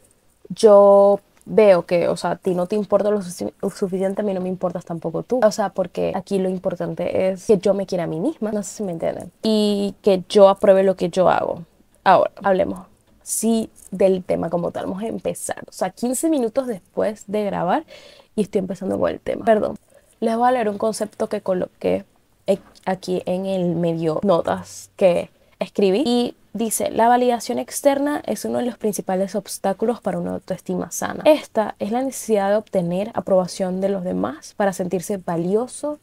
yo 0.49 1.19
veo 1.45 1.85
que, 1.85 2.07
o 2.07 2.17
sea, 2.17 2.31
a 2.31 2.35
ti 2.37 2.55
no 2.55 2.65
te 2.65 2.75
importa 2.75 3.11
lo, 3.11 3.21
suficiente, 3.21 4.21
a 4.21 4.25
mí 4.25 4.33
no 4.33 4.41
me 4.41 4.49
importas 4.49 4.83
tampoco 4.83 5.21
tú. 5.21 5.41
O 5.43 5.51
sea, 5.51 5.69
porque 5.69 6.11
aquí 6.15 6.39
lo 6.39 6.49
importante 6.49 7.29
es 7.29 7.45
que 7.45 7.59
yo 7.59 7.75
me 7.75 7.85
quiera 7.85 8.05
a 8.05 8.07
mí 8.07 8.19
misma, 8.19 8.51
no 8.51 8.63
sé 8.63 8.77
si 8.77 8.83
me 8.83 8.93
entienden, 8.93 9.31
y 9.43 9.93
que 10.01 10.23
yo 10.27 10.49
apruebe 10.49 10.81
lo 10.81 10.95
que 10.95 11.09
yo 11.09 11.29
hago. 11.29 11.61
Ahora, 12.03 12.31
hablemos 12.41 12.79
sí 13.21 13.69
del 13.91 14.23
tema 14.23 14.49
como 14.49 14.71
tal. 14.71 14.85
Vamos 14.85 15.03
a 15.03 15.07
empezar. 15.07 15.63
O 15.67 15.71
sea, 15.71 15.91
15 15.91 16.29
minutos 16.29 16.65
después 16.65 17.25
de 17.27 17.43
grabar 17.43 17.85
y 18.35 18.41
estoy 18.41 18.59
empezando 18.59 18.99
con 18.99 19.11
el 19.11 19.19
tema. 19.19 19.45
Perdón. 19.45 19.77
Les 20.19 20.35
voy 20.35 20.47
a 20.47 20.51
leer 20.51 20.69
un 20.69 20.77
concepto 20.77 21.27
que 21.27 21.41
coloqué 21.41 22.05
aquí 22.85 23.23
en 23.25 23.45
el 23.45 23.75
medio 23.75 24.19
notas 24.23 24.89
que 24.95 25.29
escribí 25.59 26.03
y 26.05 26.35
dice, 26.53 26.89
la 26.91 27.07
validación 27.07 27.59
externa 27.59 28.21
es 28.25 28.45
uno 28.45 28.59
de 28.59 28.65
los 28.65 28.77
principales 28.77 29.35
obstáculos 29.35 29.99
para 29.99 30.19
una 30.19 30.33
autoestima 30.33 30.91
sana. 30.91 31.23
Esta 31.25 31.75
es 31.79 31.91
la 31.91 32.01
necesidad 32.01 32.49
de 32.49 32.55
obtener 32.55 33.11
aprobación 33.13 33.81
de 33.81 33.89
los 33.89 34.03
demás 34.03 34.53
para 34.55 34.73
sentirse 34.73 35.17
valioso 35.17 35.99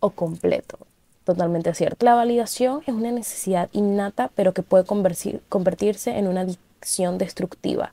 o 0.00 0.10
completo. 0.10 0.78
Totalmente 1.24 1.74
cierto. 1.74 2.06
La 2.06 2.14
validación 2.14 2.82
es 2.86 2.94
una 2.94 3.10
necesidad 3.10 3.68
innata, 3.72 4.30
pero 4.36 4.54
que 4.54 4.62
puede 4.62 4.84
convertirse 4.84 6.18
en 6.18 6.28
una 6.28 6.42
adicción 6.42 7.18
destructiva. 7.18 7.92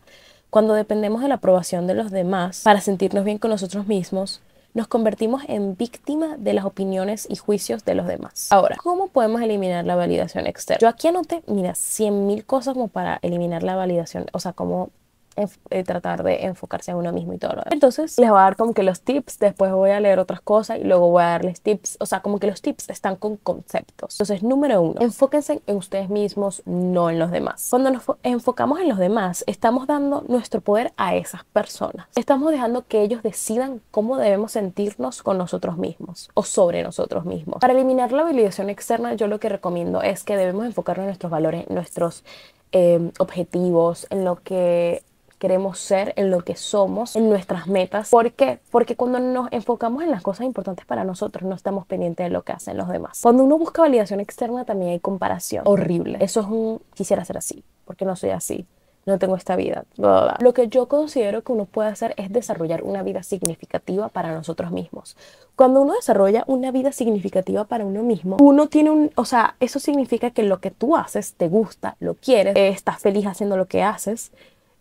Cuando 0.51 0.75
dependemos 0.75 1.24
de 1.24 1.29
la 1.29 1.36
aprobación 1.36 1.88
de 1.88 1.95
los 1.95 2.12
demás 2.12 2.62
para 2.62 2.79
sentirnos 2.79 3.24
bien 3.25 3.39
con 3.39 3.50
nosotros 3.50 3.88
mismos, 3.88 4.39
nos 4.74 4.88
convertimos 4.88 5.44
en 5.48 5.75
víctima 5.75 6.38
de 6.38 6.53
las 6.53 6.65
opiniones 6.65 7.27
y 7.30 7.36
juicios 7.36 7.86
de 7.86 7.96
los 7.96 8.08
demás. 8.08 8.48
Ahora, 8.51 8.77
¿cómo 8.77 9.08
podemos 9.08 9.42
eliminar 9.42 9.86
la 9.86 9.96
validación 9.96 10.48
externa? 10.48 10.80
Yo 10.80 10.88
aquí 10.88 11.08
anoté, 11.08 11.44
mira, 11.48 11.74
100.000 11.74 12.46
cosas 12.46 12.74
como 12.74 12.88
para 12.88 13.20
eliminar 13.22 13.63
la 13.63 13.75
validación, 13.75 14.25
o 14.34 14.39
sea, 14.39 14.53
cómo 14.53 14.89
eh, 15.36 15.84
tratar 15.84 16.24
de 16.24 16.44
enfocarse 16.44 16.92
en 16.92 16.98
uno 16.98 17.12
mismo 17.12 17.34
y 17.34 17.38
todo 17.38 17.52
lo 17.52 17.58
demás. 17.58 17.74
Entonces 17.74 18.18
les 18.20 18.30
voy 18.30 18.40
a 18.40 18.44
dar 18.44 18.56
como 18.56 18.74
que 18.74 18.84
los 18.84 19.02
tips, 19.02 19.40
después 19.40 19.72
voy 19.72 19.92
a 19.92 20.00
leer 20.00 20.20
otras 20.20 20.42
cosas 20.42 20.80
y 20.80 20.84
luego 20.84 21.10
voy 21.10 21.24
a 21.24 21.28
darles 21.28 21.62
tips, 21.62 21.98
o 22.00 22.06
sea, 22.06 22.22
como 22.22 22.40
que 22.40 22.48
los 22.48 22.62
tips 22.62 22.90
están 22.90 23.16
con 23.16 23.38
conceptos. 23.38 24.13
Entonces, 24.16 24.44
número 24.44 24.82
uno, 24.82 25.02
enfóquense 25.02 25.62
en 25.66 25.78
ustedes 25.78 26.10
mismos, 26.10 26.62
no 26.66 27.10
en 27.10 27.20
los 27.20 27.32
demás. 27.32 27.68
Cuando 27.70 27.92
nos 27.92 28.04
enfocamos 28.24 28.80
en 28.80 28.90
los 28.90 28.98
demás, 28.98 29.44
estamos 29.48 29.88
dando 29.88 30.24
nuestro 30.28 30.62
poder 30.62 30.94
a 30.98 31.16
esas 31.16 31.44
personas. 31.46 32.08
Estamos 32.16 32.52
dejando 32.52 32.86
que 32.88 33.02
ellos 33.02 33.24
decidan 33.24 33.82
cómo 33.92 34.18
debemos 34.18 34.52
sentirnos 34.54 35.24
con 35.24 35.38
nosotros 35.38 35.78
mismos 35.78 36.30
o 36.34 36.44
sobre 36.44 36.84
nosotros 36.84 37.25
mismos. 37.25 37.60
Para 37.60 37.74
eliminar 37.74 38.12
la 38.12 38.24
validación 38.24 38.70
externa, 38.70 39.13
yo 39.13 39.28
lo 39.28 39.40
que 39.40 39.50
recomiendo 39.50 40.02
es 40.02 40.24
que 40.24 40.38
debemos 40.38 40.66
enfocarnos 40.66 41.04
en 41.04 41.08
nuestros 41.08 41.32
valores, 41.32 41.66
en 41.68 41.75
nuestros 41.75 42.24
eh, 42.72 43.12
objetivos, 43.20 44.08
en 44.10 44.25
lo 44.25 44.38
que 44.38 45.04
queremos 45.43 45.77
ser, 45.77 46.13
en 46.15 46.31
lo 46.31 46.39
que 46.39 46.55
somos, 46.55 47.17
en 47.17 47.27
nuestras 47.27 47.67
metas. 47.67 48.09
¿Por 48.12 48.31
qué? 48.31 48.59
Porque 48.71 48.95
cuando 48.95 49.19
nos 49.19 49.51
enfocamos 49.51 50.01
en 50.01 50.09
las 50.09 50.21
cosas 50.21 50.45
importantes 50.45 50.85
para 50.85 51.03
nosotros, 51.03 51.43
no 51.43 51.53
estamos 51.53 51.85
pendientes 51.85 52.25
de 52.25 52.29
lo 52.29 52.43
que 52.43 52.53
hacen 52.53 52.77
los 52.77 52.88
demás. 52.88 53.19
Cuando 53.21 53.43
uno 53.43 53.57
busca 53.57 53.81
validación 53.81 54.21
externa, 54.21 54.63
también 54.63 54.91
hay 54.91 55.01
comparación. 55.01 55.63
Horrible. 55.65 56.17
Eso 56.21 56.39
es 56.39 56.47
un 56.47 56.79
quisiera 56.93 57.25
ser 57.25 57.38
así, 57.39 57.62
porque 57.83 58.05
no 58.05 58.15
soy 58.15 58.29
así 58.29 58.65
no 59.05 59.19
tengo 59.19 59.35
esta 59.35 59.57
vida. 59.57 59.83
Lo 59.97 60.53
que 60.53 60.69
yo 60.69 60.88
considero 60.88 61.43
que 61.43 61.51
uno 61.51 61.65
puede 61.65 61.89
hacer 61.89 62.13
es 62.15 62.31
desarrollar 62.31 62.83
una 62.83 63.03
vida 63.03 63.21
significativa 63.21 64.07
para 64.07 64.33
nosotros 64.33 64.71
mismos. 64.71 65.17
Cuando 65.57 65.81
uno 65.81 65.93
desarrolla 65.93 66.45
una 66.47 66.71
vida 66.71 66.93
significativa 66.93 67.65
para 67.65 67.85
uno 67.85 68.01
mismo, 68.01 68.38
uno 68.39 68.67
tiene 68.67 68.91
un, 68.91 69.12
o 69.15 69.25
sea, 69.25 69.55
eso 69.59 69.79
significa 69.79 70.31
que 70.31 70.43
lo 70.43 70.62
que 70.62 70.71
tú 70.71 70.95
haces 70.95 71.33
te 71.33 71.50
gusta, 71.50 71.97
lo 72.00 72.13
quieres, 72.13 72.55
estás 72.55 73.01
feliz 73.01 73.25
haciendo 73.25 73.57
lo 73.57 73.65
que 73.65 73.83
haces 73.83 74.31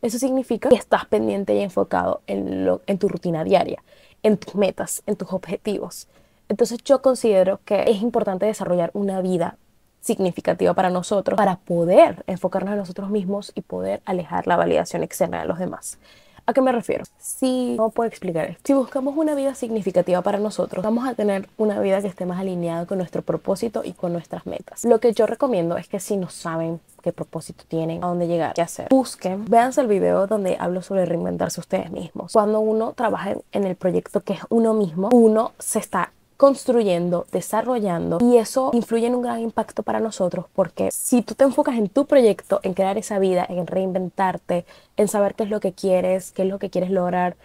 eso 0.02 0.18
significa 0.18 0.68
que 0.68 0.74
estás 0.74 1.06
pendiente 1.06 1.54
y 1.54 1.60
enfocado 1.60 2.20
en, 2.26 2.64
lo, 2.64 2.82
en 2.86 2.98
tu 2.98 3.08
rutina 3.08 3.44
diaria, 3.44 3.82
en 4.22 4.36
tus 4.36 4.54
metas, 4.54 5.02
en 5.06 5.16
tus 5.16 5.32
objetivos. 5.32 6.08
Entonces 6.48 6.82
yo 6.84 7.00
considero 7.00 7.60
que 7.64 7.84
es 7.84 8.02
importante 8.02 8.46
desarrollar 8.46 8.90
una 8.94 9.20
vida 9.22 9.56
significativa 10.00 10.74
para 10.74 10.90
nosotros 10.90 11.36
para 11.36 11.56
poder 11.56 12.24
enfocarnos 12.26 12.72
en 12.72 12.78
nosotros 12.78 13.08
mismos 13.08 13.52
y 13.54 13.62
poder 13.62 14.02
alejar 14.04 14.46
la 14.46 14.56
validación 14.56 15.02
externa 15.04 15.40
de 15.40 15.46
los 15.46 15.58
demás. 15.58 15.98
¿A 16.46 16.52
qué 16.52 16.60
me 16.60 16.72
refiero? 16.72 17.04
Si, 17.18 17.76
no 17.76 17.90
puedo 17.90 18.08
explicar 18.08 18.56
Si 18.64 18.72
buscamos 18.72 19.16
una 19.16 19.34
vida 19.34 19.54
significativa 19.54 20.22
para 20.22 20.38
nosotros, 20.38 20.82
vamos 20.82 21.08
a 21.08 21.14
tener 21.14 21.48
una 21.56 21.78
vida 21.80 22.00
que 22.00 22.08
esté 22.08 22.26
más 22.26 22.40
alineada 22.40 22.86
con 22.86 22.98
nuestro 22.98 23.22
propósito 23.22 23.82
y 23.84 23.92
con 23.92 24.12
nuestras 24.12 24.46
metas. 24.46 24.84
Lo 24.84 24.98
que 24.98 25.12
yo 25.12 25.26
recomiendo 25.26 25.76
es 25.76 25.86
que 25.88 26.00
si 26.00 26.16
no 26.16 26.28
saben 26.28 26.80
qué 27.02 27.12
propósito 27.12 27.64
tienen, 27.68 28.02
a 28.02 28.08
dónde 28.08 28.26
llegar, 28.26 28.54
qué 28.54 28.62
hacer, 28.62 28.88
busquen, 28.90 29.44
véanse 29.44 29.80
el 29.80 29.88
video 29.88 30.26
donde 30.26 30.56
hablo 30.58 30.82
sobre 30.82 31.04
reinventarse 31.04 31.60
ustedes 31.60 31.90
mismos. 31.90 32.32
Cuando 32.32 32.60
uno 32.60 32.92
trabaja 32.92 33.34
en 33.52 33.64
el 33.64 33.76
proyecto 33.76 34.20
que 34.20 34.34
es 34.34 34.40
uno 34.48 34.74
mismo, 34.74 35.10
uno 35.12 35.52
se 35.58 35.78
está 35.78 36.12
construyendo, 36.42 37.24
desarrollando 37.30 38.18
y 38.20 38.36
eso 38.36 38.70
influye 38.72 39.06
en 39.06 39.14
un 39.14 39.22
gran 39.22 39.38
impacto 39.38 39.84
para 39.84 40.00
nosotros 40.00 40.46
porque 40.52 40.90
si 40.90 41.22
tú 41.22 41.36
te 41.36 41.44
enfocas 41.44 41.76
en 41.76 41.88
tu 41.88 42.04
proyecto, 42.06 42.58
en 42.64 42.74
crear 42.74 42.98
esa 42.98 43.20
vida, 43.20 43.46
en 43.48 43.64
reinventarte, 43.68 44.66
en 44.96 45.06
saber 45.06 45.36
qué 45.36 45.44
es 45.44 45.50
lo 45.50 45.60
que 45.60 45.72
quieres, 45.72 46.32
qué 46.32 46.42
es 46.42 46.48
lo 46.48 46.58
que 46.58 46.68
quieres 46.68 46.90
lograr, 46.90 47.36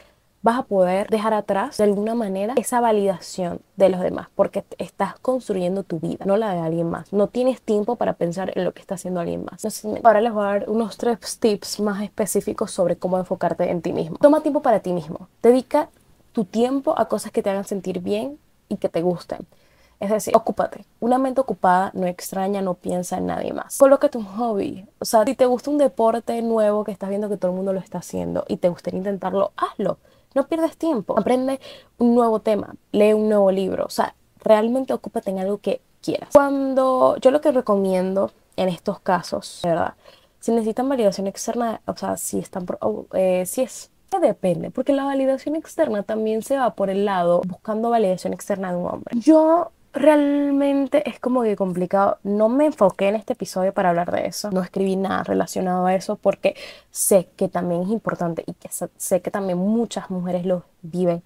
vas 0.42 0.58
a 0.58 0.63
poder 0.63 1.10
dejar 1.10 1.36
atrás 1.36 1.77
de 1.77 1.84
alguna 1.84 2.16
manera 2.16 2.56
esa 2.58 2.82
validación 2.82 3.60
de 3.75 3.89
los 3.89 4.01
demás 4.01 4.30
porque 4.34 4.63
estás 4.80 5.20
construyendo 5.20 5.84
tu 5.84 6.00
vida, 6.00 6.25
no 6.25 6.36
la 6.36 6.54
de 6.54 6.62
alguien 6.62 6.89
más. 6.89 7.13
No 7.13 7.27
tienes 7.27 7.62
tiempo 7.62 7.98
para 7.98 8.13
pensar 8.13 8.51
en 8.56 8.63
lo 8.63 8.74
que 8.74 8.82
está 8.82 8.96
haciendo 8.96 9.20
alguien 9.20 9.46
más. 9.46 9.63
ahora 10.04 10.22
les 10.22 10.34
voy 10.34 10.44
a 10.44 10.48
dar 10.48 10.70
unos 10.72 10.98
tres 10.98 11.20
tips 11.39 11.82
más 11.82 12.01
específicos 12.01 12.72
sobre 12.72 12.96
cómo 12.96 13.20
enfocarte 13.20 13.70
en 13.70 13.84
ti 13.84 13.94
mismo. 13.94 14.18
Toma 14.18 14.42
tiempo 14.42 14.63
para 14.63 14.80
ti 14.80 14.92
mismo. 14.92 15.30
Dedica 15.44 15.88
tu 16.32 16.46
tiempo 16.46 16.96
a 16.98 17.08
cosas 17.08 17.32
que 17.32 17.44
te 17.44 17.51
hagan 17.51 17.63
sentir 17.63 18.00
bien 18.00 18.39
y 18.69 18.77
que 18.77 18.89
te 18.89 19.01
gusten. 19.01 19.47
Es 20.00 20.12
decir, 20.12 20.36
ocúpate. 20.36 20.86
Una 21.00 21.17
mente 21.17 21.41
ocupada 21.41 21.91
no 21.95 22.05
extraña, 22.05 22.62
no 22.62 22.75
piensa 22.75 23.17
en 23.17 23.27
nadie 23.27 23.51
más. 23.51 23.77
Colócate 23.77 24.17
un 24.17 24.25
hobby. 24.25 24.86
O 25.00 25.05
sea, 25.05 25.24
si 25.25 25.36
te 25.36 25.45
gusta 25.45 25.71
un 25.71 25.79
deporte 25.79 26.39
nuevo 26.41 26.83
que 26.83 26.91
estás 26.91 27.09
viendo 27.09 27.29
que 27.29 27.38
todo 27.38 27.51
el 27.51 27.57
mundo 27.57 27.74
lo 27.74 27.79
está 27.79 27.97
haciendo 27.97 28.45
y 28.47 28.57
te 28.57 28.69
gustaría 28.69 29.00
intentarlo, 29.00 29.53
hazlo. 29.57 29.97
No 30.36 30.47
pierdes 30.47 30.77
tiempo. 30.77 31.17
Aprende 31.17 31.59
un 31.97 32.13
nuevo 32.13 32.41
tema. 32.41 32.75
Lee 32.91 33.13
un 33.13 33.27
nuevo 33.27 33.51
libro. 33.51 33.86
O 33.86 33.89
sea, 33.89 34.13
realmente 34.43 34.93
ocúpate 34.93 35.32
en 35.32 35.39
algo 35.39 35.58
que 35.58 35.82
quieras. 36.01 36.30
Cuando 36.32 37.17
yo 37.17 37.32
lo 37.32 37.41
que 37.41 37.51
recomiendo 37.51 38.32
en 38.56 38.69
estos 38.69 38.99
casos, 38.99 39.62
de 39.63 39.69
verdad, 39.69 39.95
si 40.39 40.51
necesitan 40.51 40.88
validación 40.88 41.25
externa, 41.25 41.82
o 41.88 41.95
sea, 41.97 42.17
si 42.17 42.38
están, 42.38 42.67
eh, 43.13 43.45
si 43.47 43.63
es 43.63 43.89
depende, 44.20 44.72
porque 44.72 44.93
la 44.93 45.04
validación 45.04 45.56
externa 45.56 46.04
también 46.04 46.41
se 46.41 46.58
va 46.58 46.74
por 46.74 46.89
el 46.89 47.06
lado 47.06 47.41
buscando 47.46 47.89
validación 47.89 48.34
externa 48.34 48.72
de 48.72 48.78
un 48.78 48.88
hombre. 48.88 49.15
Yo 49.20 49.72
realmente 49.93 51.10
es 51.10 51.20
como 51.20 51.43
que 51.43 51.56
complicado. 51.56 52.17
No 52.24 52.50
me 52.50 52.67
enfoqué 52.67 53.10
en 53.10 53.15
este 53.15 53.34
episodio 53.34 53.74
para 53.74 53.89
hablar 53.89 54.12
de 54.12 54.28
eso. 54.28 54.50
No 54.52 54.62
escribí 54.62 54.96
nada 54.96 55.24
relacionado 55.24 55.86
a 55.86 55.96
eso 55.96 56.15
porque 56.15 56.56
sé 56.91 57.28
que 57.36 57.48
también 57.48 57.84
es 57.84 57.89
importante 57.89 58.43
y 58.46 58.54
que 58.54 58.70
sé 58.70 59.22
que 59.22 59.32
también 59.32 59.58
muchas 59.58 60.10
mujeres 60.10 60.46
lo 60.46 60.63
viven 60.82 61.24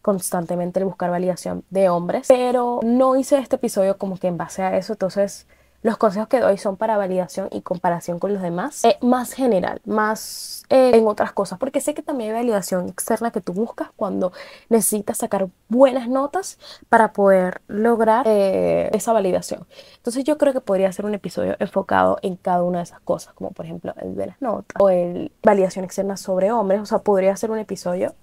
constantemente 0.00 0.80
el 0.80 0.84
buscar 0.84 1.10
validación 1.10 1.64
de 1.70 1.88
hombres. 1.88 2.26
Pero 2.28 2.80
no 2.82 3.16
hice 3.16 3.38
este 3.38 3.56
episodio 3.56 3.98
como 3.98 4.16
que 4.16 4.28
en 4.28 4.36
base 4.36 4.62
a 4.62 4.76
eso. 4.76 4.94
Entonces 4.94 5.46
los 5.82 5.96
consejos 5.96 6.28
que 6.28 6.40
doy 6.40 6.58
son 6.58 6.76
para 6.76 6.96
validación 6.96 7.48
y 7.50 7.62
comparación 7.62 8.18
con 8.18 8.32
los 8.32 8.42
demás, 8.42 8.84
eh, 8.84 8.96
más 9.00 9.32
general, 9.32 9.80
más 9.84 10.62
eh, 10.68 10.92
en 10.94 11.06
otras 11.06 11.32
cosas, 11.32 11.58
porque 11.58 11.80
sé 11.80 11.92
que 11.92 12.02
también 12.02 12.30
hay 12.30 12.42
validación 12.42 12.88
externa 12.88 13.30
que 13.32 13.40
tú 13.40 13.52
buscas 13.52 13.90
cuando 13.96 14.32
necesitas 14.68 15.18
sacar 15.18 15.48
buenas 15.68 16.08
notas 16.08 16.58
para 16.88 17.12
poder 17.12 17.62
lograr 17.66 18.26
eh, 18.28 18.90
esa 18.92 19.12
validación. 19.12 19.66
Entonces 19.96 20.24
yo 20.24 20.38
creo 20.38 20.52
que 20.52 20.60
podría 20.60 20.92
ser 20.92 21.04
un 21.04 21.14
episodio 21.14 21.56
enfocado 21.58 22.18
en 22.22 22.36
cada 22.36 22.62
una 22.62 22.78
de 22.78 22.84
esas 22.84 23.00
cosas, 23.00 23.34
como 23.34 23.50
por 23.50 23.66
ejemplo 23.66 23.92
el 24.00 24.14
de 24.14 24.26
las 24.26 24.40
notas 24.40 24.80
o 24.80 24.88
el 24.88 25.32
validación 25.42 25.84
externa 25.84 26.16
sobre 26.16 26.52
hombres, 26.52 26.80
o 26.80 26.86
sea, 26.86 26.98
podría 26.98 27.36
ser 27.36 27.50
un 27.50 27.58
episodio 27.58 28.14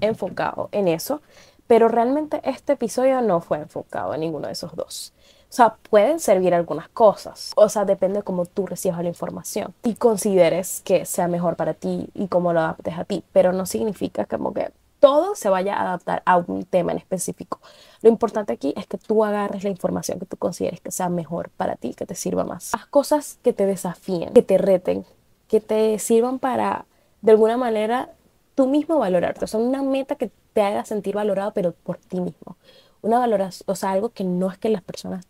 enfocado 0.00 0.68
en 0.72 0.88
eso, 0.88 1.20
pero 1.66 1.88
realmente 1.88 2.40
este 2.44 2.74
episodio 2.74 3.20
no 3.20 3.40
fue 3.40 3.58
enfocado 3.58 4.14
en 4.14 4.20
ninguno 4.20 4.46
de 4.46 4.52
esos 4.52 4.74
dos. 4.74 5.12
O 5.50 5.52
sea, 5.52 5.74
pueden 5.90 6.20
servir 6.20 6.54
algunas 6.54 6.88
cosas. 6.88 7.52
O 7.56 7.68
sea, 7.68 7.84
depende 7.84 8.18
de 8.18 8.22
cómo 8.22 8.46
tú 8.46 8.66
recibas 8.66 9.02
la 9.02 9.08
información 9.08 9.74
y 9.82 9.94
consideres 9.94 10.80
que 10.84 11.04
sea 11.04 11.26
mejor 11.26 11.56
para 11.56 11.74
ti 11.74 12.08
y 12.14 12.28
cómo 12.28 12.52
lo 12.52 12.60
adaptes 12.60 12.96
a 12.96 13.04
ti. 13.04 13.24
Pero 13.32 13.52
no 13.52 13.66
significa 13.66 14.26
como 14.26 14.54
que 14.54 14.70
todo 15.00 15.34
se 15.34 15.48
vaya 15.48 15.74
a 15.76 15.82
adaptar 15.82 16.22
a 16.24 16.36
un 16.36 16.64
tema 16.64 16.92
en 16.92 16.98
específico. 16.98 17.58
Lo 18.00 18.08
importante 18.08 18.52
aquí 18.52 18.72
es 18.76 18.86
que 18.86 18.96
tú 18.96 19.24
agarres 19.24 19.64
la 19.64 19.70
información 19.70 20.20
que 20.20 20.26
tú 20.26 20.36
consideres 20.36 20.80
que 20.80 20.92
sea 20.92 21.08
mejor 21.08 21.50
para 21.50 21.74
ti, 21.74 21.94
que 21.94 22.06
te 22.06 22.14
sirva 22.14 22.44
más. 22.44 22.72
Haz 22.72 22.86
cosas 22.86 23.38
que 23.42 23.52
te 23.52 23.66
desafíen, 23.66 24.32
que 24.32 24.42
te 24.42 24.56
reten, 24.56 25.04
que 25.48 25.60
te 25.60 25.98
sirvan 25.98 26.38
para, 26.38 26.84
de 27.22 27.32
alguna 27.32 27.56
manera, 27.56 28.10
tú 28.54 28.68
mismo 28.68 28.98
valorarte. 28.98 29.46
O 29.46 29.48
sea, 29.48 29.58
una 29.58 29.82
meta 29.82 30.14
que 30.14 30.30
te 30.52 30.62
haga 30.62 30.84
sentir 30.84 31.16
valorado, 31.16 31.52
pero 31.54 31.72
por 31.72 31.96
ti 31.96 32.20
mismo. 32.20 32.56
Una 33.02 33.18
valoración, 33.18 33.64
o 33.66 33.74
sea, 33.74 33.90
algo 33.90 34.10
que 34.10 34.22
no 34.22 34.50
es 34.50 34.58
que 34.58 34.68
las 34.68 34.82
personas 34.82 35.26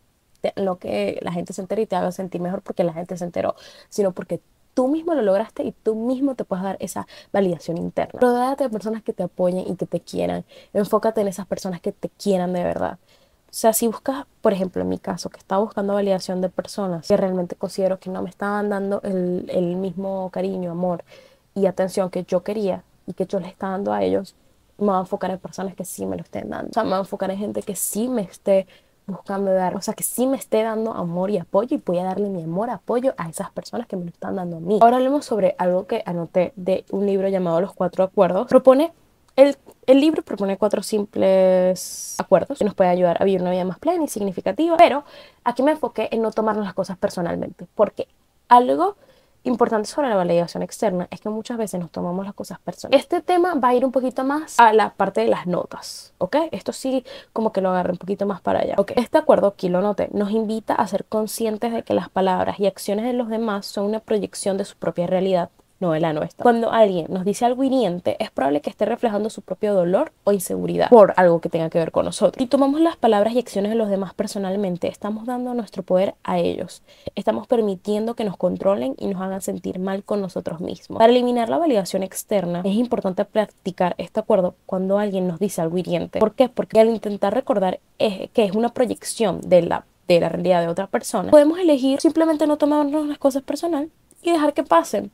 lo 0.57 0.79
que 0.79 1.18
la 1.22 1.33
gente 1.33 1.53
se 1.53 1.61
entere 1.61 1.83
y 1.83 1.87
te 1.87 1.96
haga 1.96 2.12
sentir 2.12 2.40
mejor 2.40 2.62
porque 2.62 2.85
la 2.85 2.92
gente 2.92 3.16
se 3.16 3.24
enteró, 3.24 3.55
sino 3.88 4.12
porque 4.12 4.40
tú 4.74 4.88
mismo 4.88 5.14
lo 5.14 5.22
lograste 5.22 5.64
y 5.64 5.72
tú 5.72 5.94
mismo 5.94 6.35
te 6.35 6.44
puedes 6.44 6.64
dar 6.64 6.76
esa 6.81 7.07
validación 7.33 7.76
interna. 7.76 8.20
Rodéate 8.20 8.64
de 8.64 8.70
personas 8.70 9.03
que 9.03 9.12
te 9.12 9.22
apoyen 9.22 9.64
y 9.66 9.76
que 9.76 9.87
te 9.87 10.00
quieran. 10.00 10.44
Enfócate 10.72 11.20
en 11.20 11.29
esas 11.29 11.46
personas 11.46 11.81
que 11.81 11.92
te 11.92 12.09
quieran 12.09 12.53
de 12.53 12.64
verdad. 12.64 12.98
O 13.50 13.53
sea, 13.53 13.72
si 13.72 13.88
buscas, 13.88 14.26
por 14.42 14.53
ejemplo, 14.53 14.81
en 14.83 14.88
mi 14.88 14.98
caso, 14.98 15.29
que 15.29 15.38
estaba 15.38 15.61
buscando 15.62 15.94
validación 15.94 16.40
de 16.40 16.48
personas 16.48 17.09
que 17.09 17.16
realmente 17.16 17.57
considero 17.57 17.98
que 17.98 18.09
no 18.09 18.22
me 18.22 18.31
estaban 18.31 18.68
dando 18.68 19.00
el, 19.03 19.76
mismo 19.76 20.31
cariño, 20.31 20.70
amor 20.70 21.03
y 21.55 21.66
atención 21.66 22.11
que 22.11 22.22
yo 22.22 22.44
quería 22.44 22.85
y 23.09 23.12
que 23.12 23.26
yo 23.26 23.40
les 23.40 23.50
estaba 23.50 23.72
dando 23.72 23.92
a 23.92 24.05
ellos, 24.05 24.37
me 24.79 24.87
voy 24.87 24.96
a 24.96 25.00
enfocar 25.00 25.33
en 25.33 25.38
personas 25.38 25.74
que 25.74 25.85
sí 25.85 26.07
me 26.07 26.16
lo 26.16 26.22
estén 26.22 26.48
dando. 26.48 26.70
O 26.70 26.72
sea, 26.72 26.85
me 26.85 26.90
voy 26.90 26.98
a 26.98 27.00
enfocar 27.00 27.31
en 27.33 27.38
gente 27.38 27.62
que 27.62 27.74
sí 27.74 28.09
me 28.09 28.22
esté 28.22 28.68
buscando 29.11 29.53
dar, 29.53 29.77
o 29.77 29.81
sea, 29.81 29.94
que 29.94 30.03
sí 30.03 30.27
me 30.27 30.37
esté 30.37 30.62
dando 30.62 30.92
amor 30.92 31.31
y 31.31 31.38
apoyo 31.38 31.77
y 31.77 31.83
voy 31.85 31.99
a 31.99 32.05
darle 32.05 32.29
mi 32.29 32.42
amor, 32.42 32.70
apoyo 32.70 33.14
a 33.16 33.29
esas 33.29 33.51
personas 33.51 33.87
que 33.87 33.96
me 33.96 34.05
lo 34.05 34.11
están 34.11 34.37
dando 34.37 34.57
a 34.57 34.61
mí. 34.61 34.79
Ahora 34.81 34.96
hablemos 34.96 35.25
sobre 35.25 35.55
algo 35.59 35.87
que 35.87 36.03
anoté 36.07 36.53
de 36.57 36.85
un 36.90 37.07
libro 37.07 37.29
llamado 37.29 37.61
Los 37.61 37.73
Cuatro 37.73 38.05
Acuerdos. 38.05 38.46
Propone, 38.49 38.92
el, 39.37 39.57
el 39.87 40.01
libro 40.01 40.23
propone 40.23 40.57
cuatro 40.57 40.83
simples 40.83 42.16
acuerdos 42.18 42.59
que 42.59 42.64
nos 42.64 42.75
puede 42.75 42.90
ayudar 42.90 43.16
a 43.20 43.25
vivir 43.25 43.40
una 43.40 43.51
vida 43.51 43.64
más 43.64 43.79
plena 43.79 44.05
y 44.05 44.09
significativa, 44.09 44.77
pero 44.77 45.05
aquí 45.44 45.62
me 45.62 45.73
enfoqué 45.73 46.09
en 46.12 46.23
no 46.23 46.31
tomarnos 46.31 46.64
las 46.64 46.75
cosas 46.75 46.99
personalmente, 46.99 47.66
porque 47.75 48.09
algo 48.49 48.96
importante 49.44 49.88
sobre 49.88 50.09
la 50.09 50.16
validación 50.16 50.62
externa 50.62 51.09
es 51.11 51.20
que 51.20 51.29
muchas 51.29 51.59
veces 51.59 51.81
nos 51.81 51.90
tomamos 51.90 52.24
las 52.24 52.35
cosas 52.35 52.59
personales. 52.59 53.03
Este 53.03 53.20
tema 53.20 53.55
va 53.55 53.68
a 53.68 53.74
ir 53.74 53.85
un 53.85 53.92
poquito 53.92 54.24
más 54.24 54.59
a 54.59 54.72
la 54.72 54.90
parte 54.90 55.22
de 55.22 55.29
las 55.29 55.46
notas, 55.46 56.12
¿ok? 56.18 56.37
Esto 56.50 56.72
sí 56.72 57.05
como 57.33 57.53
que 57.53 57.61
lo 57.61 57.70
agarre 57.70 57.92
un 57.92 57.98
poquito 57.98 58.26
más 58.26 58.40
para 58.40 58.61
allá, 58.61 58.74
¿ok? 58.79 58.92
Este 58.96 59.18
acuerdo, 59.18 59.48
aquí 59.48 59.68
lo 59.68 59.81
noté, 59.81 60.09
nos 60.12 60.31
invita 60.31 60.74
a 60.74 60.87
ser 60.87 61.05
conscientes 61.05 61.72
de 61.72 61.83
que 61.83 61.94
las 61.94 62.09
palabras 62.09 62.61
y 62.61 62.66
acciones 62.66 63.05
de 63.05 63.12
los 63.12 63.29
demás 63.29 63.66
son 63.66 63.87
una 63.87 64.00
proyección 64.00 64.57
de 64.57 64.64
su 64.64 64.76
propia 64.76 65.07
realidad 65.07 65.50
no 65.81 65.93
de 65.93 66.01
la 66.01 66.12
nuestra. 66.12 66.43
Cuando 66.43 66.71
alguien 66.71 67.07
nos 67.09 67.25
dice 67.25 67.45
algo 67.45 67.64
hiriente, 67.64 68.16
es 68.21 68.31
probable 68.31 68.61
que 68.61 68.71
esté 68.71 68.85
reflejando 68.85 69.31
su 69.31 69.43
propio 69.43 69.75
dolor 69.75 70.12
o 70.25 70.33
inseguridad 70.33 70.88
por 70.90 71.14
algo 71.16 71.40
que 71.40 71.49
tenga 71.49 71.71
que 71.71 71.79
ver 71.79 71.90
con 71.90 72.05
nosotros. 72.05 72.40
Si 72.40 72.47
tomamos 72.47 72.81
las 72.81 72.97
palabras 72.97 73.35
y 73.35 73.38
acciones 73.38 73.71
de 73.71 73.77
los 73.77 73.88
demás 73.88 74.14
personalmente, 74.14 74.88
estamos 74.88 75.27
dando 75.27 75.55
nuestro 75.55 75.83
poder 75.83 76.14
a 76.23 76.38
ellos. 76.38 76.83
Estamos 77.14 77.47
permitiendo 77.47 78.14
que 78.14 78.25
nos 78.25 78.37
controlen 78.37 78.95
y 78.99 79.07
nos 79.07 79.21
hagan 79.23 79.40
sentir 79.40 79.79
mal 79.79 80.05
con 80.05 80.21
nosotros 80.21 80.61
mismos. 80.61 80.99
Para 80.99 81.12
eliminar 81.12 81.49
la 81.49 81.59
validación 81.59 82.03
externa, 82.03 82.61
es 82.64 82.75
importante 82.75 83.25
practicar 83.25 83.95
este 83.99 84.21
acuerdo 84.21 84.55
cuando 84.66 84.99
alguien 84.99 85.27
nos 85.27 85.38
dice 85.38 85.62
algo 85.62 85.79
hiriente. 85.79 86.19
¿Por 86.19 86.35
qué? 86.35 86.49
Porque 86.49 86.81
al 86.81 86.88
intentar 86.88 87.35
recordar 87.35 87.81
que 87.99 88.31
es 88.45 88.53
una 88.53 88.69
proyección 88.71 89.40
de 89.40 89.62
la 89.62 89.85
de 90.09 90.19
la 90.19 90.29
realidad 90.29 90.61
de 90.61 90.66
otra 90.66 90.88
persona, 90.88 91.31
podemos 91.31 91.61
elegir 91.61 92.01
simplemente 92.01 92.49
no 92.49 92.59
tomarnos 92.59 93.07
las 93.07 93.19
cosas 93.19 93.45
personal 93.45 93.90
y 94.22 94.33
dejar 94.33 94.54
que 94.54 94.64
pasen. 94.64 95.11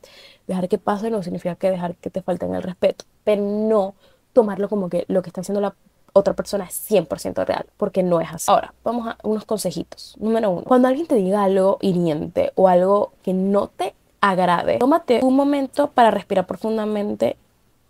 Dejar 0.46 0.68
que 0.68 0.78
pase 0.78 1.10
no 1.10 1.22
significa 1.22 1.56
que 1.56 1.70
dejar 1.70 1.96
que 1.96 2.10
te 2.10 2.22
falten 2.22 2.54
el 2.54 2.62
respeto, 2.62 3.04
pero 3.24 3.42
no 3.42 3.94
tomarlo 4.32 4.68
como 4.68 4.88
que 4.88 5.04
lo 5.08 5.22
que 5.22 5.30
está 5.30 5.40
haciendo 5.40 5.60
la 5.60 5.74
otra 6.12 6.34
persona 6.34 6.64
es 6.64 6.90
100% 6.90 7.44
real, 7.44 7.66
porque 7.76 8.02
no 8.02 8.20
es 8.20 8.28
así. 8.32 8.50
Ahora, 8.50 8.72
vamos 8.82 9.06
a 9.06 9.18
unos 9.22 9.44
consejitos. 9.44 10.14
Número 10.18 10.50
uno, 10.50 10.62
cuando 10.62 10.88
alguien 10.88 11.06
te 11.06 11.14
diga 11.14 11.44
algo 11.44 11.78
hiriente 11.80 12.52
o 12.54 12.68
algo 12.68 13.12
que 13.22 13.34
no 13.34 13.68
te 13.68 13.94
agrade, 14.20 14.78
tómate 14.78 15.20
un 15.22 15.36
momento 15.36 15.88
para 15.88 16.10
respirar 16.10 16.46
profundamente 16.46 17.36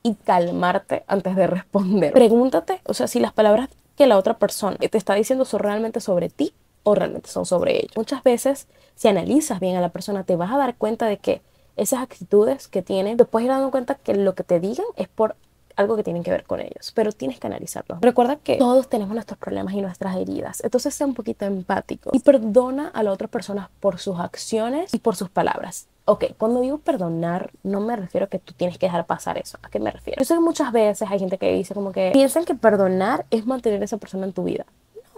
y 0.03 0.15
calmarte 0.15 1.05
antes 1.07 1.37
de 1.37 1.47
responder. 1.47 2.13
Pregúntate, 2.13 2.81
o 2.85 2.95
sea, 2.95 3.07
si 3.07 3.21
las 3.21 3.33
palabras 3.33 3.69
que 3.97 4.07
la 4.07 4.19
otra 4.19 4.35
persona 4.35 4.77
te 4.77 4.99
está 4.99 5.15
diciendo 5.15 5.45
son 5.45 5.61
realmente 5.61 6.01
sobre 6.01 6.29
ti 6.29 6.53
o 6.87 6.95
realmente 6.95 7.29
son 7.29 7.45
sobre 7.45 7.77
ellos. 7.77 7.93
Muchas 7.97 8.23
veces, 8.23 8.69
si 8.95 9.09
analizas 9.09 9.59
bien 9.59 9.77
a 9.77 9.81
la 9.81 9.89
persona, 9.89 10.23
te 10.23 10.37
vas 10.37 10.53
a 10.53 10.57
dar 10.57 10.77
cuenta 10.77 11.07
de 11.07 11.19
que 11.19 11.43
esas 11.75 12.01
actitudes 12.01 12.69
que 12.69 12.81
tienen, 12.81 13.17
puedes 13.17 13.47
ir 13.47 13.51
dando 13.51 13.71
cuenta 13.73 13.97
que 13.97 14.15
lo 14.15 14.35
que 14.35 14.45
te 14.45 14.61
digan 14.61 14.87
es 14.97 15.09
por 15.09 15.35
algo 15.75 15.97
que 15.97 16.05
tiene 16.05 16.23
que 16.23 16.31
ver 16.31 16.45
con 16.45 16.61
ellos, 16.61 16.93
pero 16.95 17.13
tienes 17.13 17.39
que 17.39 17.49
analizarlo. 17.49 17.99
Recuerda 18.01 18.37
que 18.37 18.57
todos 18.57 18.89
tenemos 18.89 19.13
nuestros 19.13 19.39
problemas 19.39 19.75
y 19.75 19.83
nuestras 19.83 20.17
heridas, 20.17 20.63
entonces 20.65 20.95
sé 20.95 21.05
un 21.05 21.13
poquito 21.13 21.45
empático 21.45 22.11
y 22.13 22.21
perdona 22.21 22.89
a 22.89 23.03
la 23.03 23.13
otra 23.13 23.29
persona 23.29 23.69
por 23.81 23.99
sus 23.99 24.19
acciones 24.19 24.95
y 24.95 24.99
por 24.99 25.17
sus 25.17 25.29
palabras. 25.29 25.89
Ok, 26.07 26.27
cuando 26.39 26.61
digo 26.61 26.79
perdonar, 26.79 27.51
no 27.65 27.81
me 27.81 27.97
refiero 27.97 28.27
a 28.27 28.29
que 28.29 28.39
tú 28.39 28.55
tienes 28.55 28.79
que 28.79 28.87
dejar 28.87 29.07
pasar 29.07 29.39
eso. 29.39 29.59
¿A 29.63 29.69
qué 29.69 29.81
me 29.81 29.91
refiero? 29.91 30.21
Yo 30.21 30.25
sé 30.25 30.35
que 30.35 30.41
muchas 30.41 30.71
veces 30.71 31.11
hay 31.11 31.19
gente 31.19 31.37
que 31.37 31.53
dice 31.53 31.75
como 31.75 31.91
que 31.91 32.11
piensan 32.13 32.45
que 32.45 32.55
perdonar 32.55 33.27
es 33.31 33.45
mantener 33.45 33.83
a 33.83 33.85
esa 33.85 33.97
persona 33.99 34.25
en 34.25 34.33
tu 34.33 34.45
vida. 34.45 34.65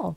No, 0.00 0.16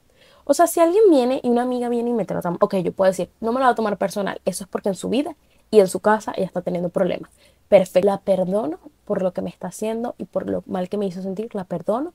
o 0.52 0.54
sea, 0.54 0.68
si 0.68 0.82
alguien 0.82 1.06
viene 1.10 1.40
y 1.44 1.50
una 1.50 1.62
amiga 1.62 1.88
viene 1.88 2.10
y 2.10 2.14
me 2.14 2.26
trata, 2.26 2.54
ok, 2.60 2.76
yo 2.84 2.92
puedo 2.92 3.10
decir, 3.10 3.30
no 3.40 3.54
me 3.54 3.60
lo 3.60 3.68
va 3.68 3.72
a 3.72 3.76
tomar 3.76 3.98
personal, 3.98 4.42
eso 4.44 4.66
es 4.66 4.70
porque 4.70 4.90
en 4.90 4.96
su 4.96 5.08
vida 5.08 5.38
y 5.70 5.80
en 5.80 5.88
su 5.88 6.02
casa 6.02 6.34
ella 6.36 6.46
está 6.46 6.62
teniendo 6.62 6.90
problemas. 6.90 7.32
Perfecto, 7.70 8.06
la 8.06 8.18
perdono 8.18 8.78
por 9.06 9.22
lo 9.22 9.32
que 9.32 9.42
me 9.42 9.50
está 9.50 9.70
haciendo 9.70 10.14
y 10.18 10.26
por 10.26 10.50
lo 10.50 10.62
mal 10.66 10.90
que 10.90 10.98
me 10.98 11.06
hizo 11.06 11.22
sentir, 11.22 11.56
la 11.56 11.64
perdono 11.64 12.12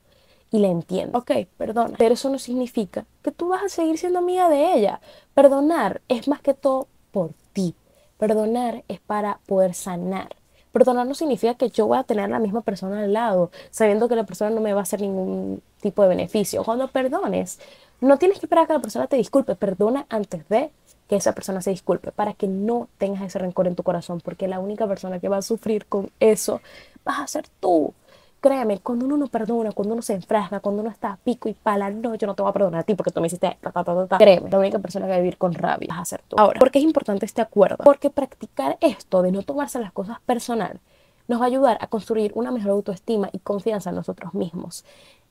y 0.51 0.59
la 0.59 0.67
entiendo. 0.67 1.17
Ok, 1.17 1.31
perdona, 1.57 1.95
pero 1.97 2.13
eso 2.13 2.29
no 2.29 2.37
significa 2.37 3.07
que 3.23 3.31
tú 3.31 3.47
vas 3.47 3.63
a 3.63 3.69
seguir 3.69 3.97
siendo 3.97 4.19
amiga 4.19 4.49
de 4.49 4.75
ella. 4.75 5.01
Perdonar 5.33 6.01
es 6.07 6.27
más 6.27 6.39
que 6.41 6.53
todo 6.53 6.87
por 7.11 7.31
ti. 7.53 7.73
Perdonar 8.19 8.83
es 8.87 8.99
para 8.99 9.39
poder 9.47 9.73
sanar. 9.73 10.35
Perdonar 10.71 11.07
no 11.07 11.15
significa 11.15 11.55
que 11.55 11.71
yo 11.71 11.87
voy 11.87 11.97
a 11.97 12.03
tener 12.03 12.25
a 12.25 12.27
la 12.27 12.37
misma 12.37 12.61
persona 12.61 12.99
al 12.99 13.13
lado, 13.13 13.49
sabiendo 13.71 14.07
que 14.07 14.15
la 14.15 14.25
persona 14.25 14.51
no 14.51 14.61
me 14.61 14.73
va 14.73 14.81
a 14.81 14.83
hacer 14.83 15.01
ningún 15.01 15.63
tipo 15.81 16.03
de 16.03 16.09
beneficio. 16.09 16.63
Cuando 16.63 16.87
perdones, 16.87 17.59
no 18.01 18.17
tienes 18.17 18.39
que 18.39 18.45
esperar 18.45 18.65
a 18.65 18.67
que 18.67 18.73
la 18.73 18.79
persona 18.79 19.07
te 19.07 19.15
disculpe, 19.15 19.55
perdona 19.55 20.05
antes 20.09 20.47
de 20.49 20.71
que 21.07 21.15
esa 21.15 21.33
persona 21.33 21.61
se 21.61 21.71
disculpe, 21.71 22.11
para 22.11 22.33
que 22.33 22.47
no 22.47 22.89
tengas 22.97 23.21
ese 23.21 23.39
rencor 23.39 23.67
en 23.67 23.75
tu 23.75 23.83
corazón, 23.83 24.21
porque 24.23 24.47
la 24.47 24.59
única 24.59 24.87
persona 24.87 25.19
que 25.19 25.29
va 25.29 25.37
a 25.37 25.41
sufrir 25.41 25.85
con 25.85 26.11
eso 26.19 26.61
vas 27.05 27.19
a 27.19 27.27
ser 27.27 27.47
tú. 27.59 27.93
Créeme, 28.39 28.79
cuando 28.79 29.05
uno 29.05 29.17
no 29.17 29.27
perdona, 29.27 29.71
cuando 29.71 29.93
uno 29.93 30.03
se 30.03 30.13
enfrasca, 30.13 30.59
cuando 30.59 30.81
uno 30.81 30.91
está 30.91 31.13
a 31.13 31.17
pico 31.17 31.49
y 31.49 31.53
pala, 31.53 31.89
no, 31.89 32.13
yo 32.15 32.27
no 32.27 32.35
te 32.35 32.43
voy 32.43 32.49
a 32.49 32.53
perdonar 32.53 32.81
a 32.81 32.83
ti 32.83 32.93
porque 32.93 33.09
tú 33.09 33.19
me 33.19 33.27
hiciste 33.27 33.57
ta, 33.61 33.71
ta, 33.71 34.07
ta. 34.07 34.17
Créeme, 34.17 34.49
la 34.49 34.59
única 34.59 34.79
persona 34.79 35.05
que 35.05 35.11
va 35.11 35.15
a 35.15 35.19
vivir 35.19 35.37
con 35.37 35.53
rabia 35.53 35.87
vas 35.89 35.99
a 35.99 36.05
ser 36.05 36.21
tú. 36.27 36.35
Ahora, 36.37 36.59
¿por 36.59 36.69
qué 36.69 36.79
es 36.79 36.85
importante 36.85 37.25
este 37.25 37.41
acuerdo? 37.41 37.83
Porque 37.83 38.09
practicar 38.09 38.77
esto 38.81 39.23
de 39.23 39.31
no 39.31 39.41
tomarse 39.41 39.79
las 39.79 39.91
cosas 39.91 40.19
personal 40.21 40.79
nos 41.27 41.41
va 41.41 41.45
a 41.45 41.47
ayudar 41.47 41.77
a 41.81 41.87
construir 41.87 42.31
una 42.35 42.51
mejor 42.51 42.71
autoestima 42.71 43.29
y 43.31 43.39
confianza 43.39 43.89
en 43.89 43.95
nosotros 43.95 44.33
mismos. 44.33 44.85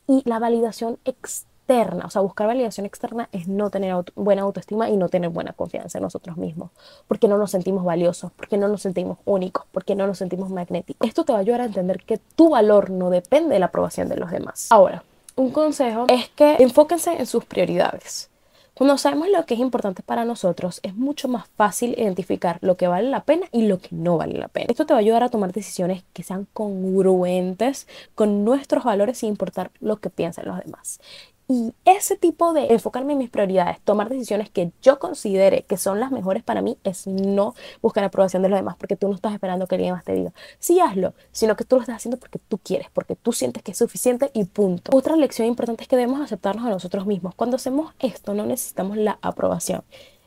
Y 0.09 0.23
la 0.29 0.39
validación 0.39 0.99
externa 1.05 1.56
o 1.69 2.11
sea, 2.11 2.23
buscar 2.23 2.47
validación 2.47 2.87
externa 2.87 3.29
es 3.33 3.49
no 3.49 3.71
tener 3.71 3.95
buena 4.15 4.43
autoestima 4.43 4.89
y 4.89 4.97
no 4.97 5.09
tener 5.09 5.31
buena 5.31 5.53
confianza 5.53 5.99
en 5.99 6.03
nosotros 6.03 6.37
mismos, 6.37 6.71
porque 7.09 7.29
no 7.29 7.39
nos 7.39 7.51
sentimos 7.51 7.85
valiosos, 7.85 8.31
porque 8.37 8.57
no 8.57 8.69
nos 8.69 8.83
sentimos 8.83 9.19
únicos, 9.25 9.65
porque 9.73 9.95
no 9.95 10.07
nos 10.07 10.19
sentimos 10.19 10.51
magnéticos. 10.51 11.07
Esto 11.09 11.25
te 11.25 11.33
va 11.33 11.39
a 11.39 11.41
ayudar 11.41 11.63
a 11.63 11.65
entender 11.65 12.03
que 12.03 12.19
tu 12.37 12.51
valor 12.51 12.91
no 12.91 13.11
depende 13.11 13.55
de 13.55 13.59
la 13.59 13.67
aprobación 13.67 14.09
de 14.09 14.17
los 14.17 14.31
demás. 14.31 14.69
Ahora, 14.71 15.03
un 15.35 15.51
consejo 15.51 16.07
es 16.09 16.29
que 16.31 16.57
enfóquense 16.61 17.15
en 17.15 17.27
sus 17.27 17.45
prioridades. 17.45 18.31
Cuando 18.77 18.99
sabemos 18.99 19.29
lo 19.31 19.47
que 19.47 19.55
es 19.55 19.61
importante 19.61 20.03
para 20.03 20.27
nosotros, 20.27 20.81
es 20.83 20.95
mucho 20.95 21.29
más 21.29 21.49
fácil 21.57 21.95
identificar 21.97 22.59
lo 22.61 22.77
que 22.77 22.87
vale 22.87 23.09
la 23.09 23.25
pena 23.25 23.47
y 23.51 23.63
lo 23.67 23.79
que 23.79 23.89
no 23.91 24.19
vale 24.19 24.39
la 24.39 24.49
pena. 24.49 24.67
Esto 24.69 24.85
te 24.85 24.93
va 24.93 24.99
a 24.99 25.01
ayudar 25.01 25.23
a 25.23 25.31
tomar 25.31 25.53
decisiones 25.53 26.05
que 26.13 26.23
sean 26.23 26.47
congruentes 26.53 27.89
con 28.15 28.45
nuestros 28.45 28.85
valores 28.85 29.17
sin 29.17 29.31
importar 29.31 29.71
lo 29.81 29.97
que 29.97 30.11
piensen 30.11 30.45
los 30.45 30.63
demás. 30.63 31.01
Y 31.49 31.73
ese 31.85 32.17
tipo 32.17 32.53
de 32.53 32.73
enfocarme 32.73 33.13
en 33.13 33.21
mis 33.21 33.31
prioridades, 33.31 33.79
tomar 33.81 34.09
decisiones 34.09 34.51
que 34.51 34.73
yo 34.83 34.99
considere 34.99 35.63
que 35.63 35.77
son 35.77 36.01
las 36.01 36.11
mejores 36.11 36.43
para 36.43 36.61
mí, 36.61 36.77
es 36.83 37.07
no 37.07 37.55
buscar 37.81 38.03
aprobación 38.03 38.43
de 38.43 38.49
los 38.49 38.59
demás, 38.59 38.75
porque 38.77 38.97
tú 38.97 39.07
no 39.09 39.15
estás 39.15 39.33
esperando 39.33 39.69
que 39.69 39.77
alguien 39.77 39.95
más 39.95 40.03
te 40.03 40.13
diga, 40.13 40.33
sí 40.59 40.81
hazlo, 40.81 41.15
sino 41.31 41.55
que 41.55 41.65
tú 41.65 41.77
lo 41.77 41.83
estás 41.83 41.97
haciendo 41.97 42.19
porque 42.19 42.41
tú 42.49 42.59
quieres, 42.59 42.89
porque 42.93 43.15
tú 43.15 43.33
sientes 43.33 43.63
que 43.63 43.71
es 43.71 43.79
suficiente 43.79 44.31
y 44.35 44.45
punto. 44.45 44.97
Otra 44.97 45.15
lección 45.15 45.47
importante 45.47 45.85
es 45.85 45.89
que 45.89 45.97
debemos 45.97 46.21
aceptarnos 46.21 46.67
a 46.67 46.71
nosotros 46.71 47.07
mismos. 47.07 47.35
Cuando 47.37 47.57
hacemos 47.57 47.95
esto, 48.01 48.35
no 48.35 48.45
necesitamos 48.45 48.97
la 48.97 49.19
aprobación 49.23 49.85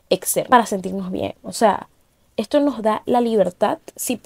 externa 0.08 0.48
para 0.48 0.64
sentirnos 0.64 1.10
bien. 1.10 1.34
O 1.42 1.52
sea, 1.52 1.88
esto 2.38 2.60
nos 2.60 2.80
da 2.80 3.02
la 3.04 3.20
libertad 3.20 3.78
si 3.94 4.16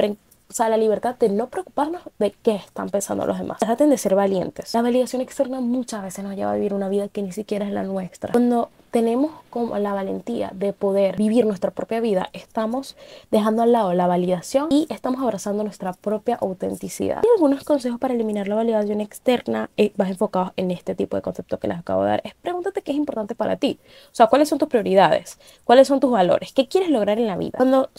o 0.54 0.56
sea, 0.56 0.68
la 0.68 0.76
libertad 0.76 1.16
de 1.16 1.30
no 1.30 1.48
preocuparnos 1.48 2.02
de 2.20 2.30
qué 2.30 2.54
están 2.54 2.88
pensando 2.88 3.26
los 3.26 3.36
demás. 3.36 3.58
Traten 3.58 3.90
de 3.90 3.98
ser 3.98 4.14
valientes. 4.14 4.72
La 4.72 4.82
validación 4.82 5.20
externa 5.20 5.60
muchas 5.60 6.00
veces 6.00 6.22
nos 6.22 6.36
lleva 6.36 6.52
a 6.52 6.54
vivir 6.54 6.74
una 6.74 6.88
vida 6.88 7.08
que 7.08 7.22
ni 7.22 7.32
siquiera 7.32 7.66
es 7.66 7.72
la 7.72 7.82
nuestra. 7.82 8.30
Cuando 8.30 8.70
tenemos 8.92 9.32
como 9.50 9.76
la 9.78 9.92
valentía 9.92 10.52
de 10.54 10.72
poder 10.72 11.16
vivir 11.16 11.44
nuestra 11.44 11.72
propia 11.72 11.98
vida, 11.98 12.30
estamos 12.32 12.94
dejando 13.32 13.64
al 13.64 13.72
lado 13.72 13.94
la 13.94 14.06
validación 14.06 14.68
y 14.70 14.86
estamos 14.90 15.20
abrazando 15.20 15.64
nuestra 15.64 15.92
propia 15.92 16.36
autenticidad. 16.36 17.20
Y 17.24 17.26
algunos 17.34 17.64
consejos 17.64 17.98
para 17.98 18.14
eliminar 18.14 18.46
la 18.46 18.54
validación 18.54 19.00
externa 19.00 19.70
eh, 19.76 19.92
más 19.96 20.08
enfocados 20.08 20.52
en 20.56 20.70
este 20.70 20.94
tipo 20.94 21.16
de 21.16 21.22
conceptos 21.22 21.58
que 21.58 21.66
les 21.66 21.78
acabo 21.80 22.04
de 22.04 22.10
dar 22.10 22.22
es 22.22 22.34
pregúntate 22.36 22.80
qué 22.82 22.92
es 22.92 22.96
importante 22.96 23.34
para 23.34 23.56
ti. 23.56 23.80
O 24.12 24.14
sea, 24.14 24.28
cuáles 24.28 24.48
son 24.48 24.58
tus 24.60 24.68
prioridades, 24.68 25.40
cuáles 25.64 25.88
son 25.88 25.98
tus 25.98 26.12
valores, 26.12 26.52
qué 26.52 26.68
quieres 26.68 26.90
lograr 26.90 27.18
en 27.18 27.26
la 27.26 27.36
vida. 27.36 27.56
Cuando 27.56 27.90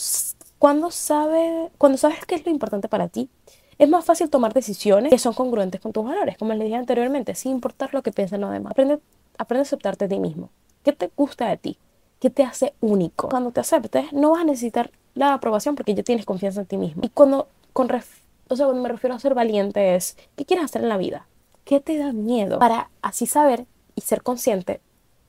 cuando, 0.65 0.89
sabe, 0.89 1.69
cuando 1.77 1.95
sabes 1.95 2.25
qué 2.25 2.33
es 2.33 2.43
lo 2.43 2.51
importante 2.51 2.87
para 2.87 3.07
ti, 3.07 3.29
es 3.77 3.87
más 3.87 4.03
fácil 4.03 4.31
tomar 4.31 4.51
decisiones 4.51 5.11
que 5.11 5.19
son 5.19 5.35
congruentes 5.35 5.79
con 5.79 5.93
tus 5.93 6.03
valores, 6.03 6.39
como 6.39 6.55
les 6.55 6.63
dije 6.63 6.75
anteriormente, 6.75 7.35
sin 7.35 7.51
importar 7.51 7.93
lo 7.93 8.01
que 8.01 8.11
piensen 8.11 8.41
los 8.41 8.51
demás. 8.51 8.71
Aprende, 8.71 8.99
aprende 9.37 9.59
a 9.59 9.61
aceptarte 9.61 10.05
a 10.05 10.07
ti 10.07 10.17
mismo. 10.17 10.49
¿Qué 10.83 10.91
te 10.91 11.11
gusta 11.15 11.49
de 11.49 11.57
ti? 11.57 11.77
¿Qué 12.19 12.31
te 12.31 12.41
hace 12.41 12.73
único? 12.81 13.29
Cuando 13.29 13.51
te 13.51 13.59
aceptes, 13.59 14.11
no 14.11 14.31
vas 14.31 14.41
a 14.41 14.43
necesitar 14.43 14.89
la 15.13 15.35
aprobación 15.35 15.75
porque 15.75 15.93
ya 15.93 16.01
tienes 16.01 16.25
confianza 16.25 16.61
en 16.61 16.65
ti 16.65 16.77
mismo. 16.77 17.03
Y 17.05 17.09
cuando, 17.09 17.47
con 17.71 17.87
o 17.91 18.55
sea, 18.55 18.65
cuando 18.65 18.81
me 18.81 18.89
refiero 18.89 19.15
a 19.15 19.19
ser 19.19 19.35
valiente 19.35 19.93
es, 19.93 20.17
¿qué 20.35 20.45
quieres 20.45 20.65
hacer 20.65 20.81
en 20.81 20.89
la 20.89 20.97
vida? 20.97 21.27
¿Qué 21.63 21.79
te 21.79 21.95
da 21.95 22.11
miedo? 22.11 22.57
Para 22.57 22.89
así 23.03 23.27
saber 23.27 23.67
y 23.93 24.01
ser 24.01 24.23
consciente 24.23 24.81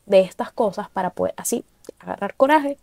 de 0.07 0.21
estas 0.21 0.51
cosas 0.51 0.89
para 0.89 1.11
poder 1.11 1.35
así 1.37 1.63
agarrar 1.99 2.37
coraje 2.37 2.79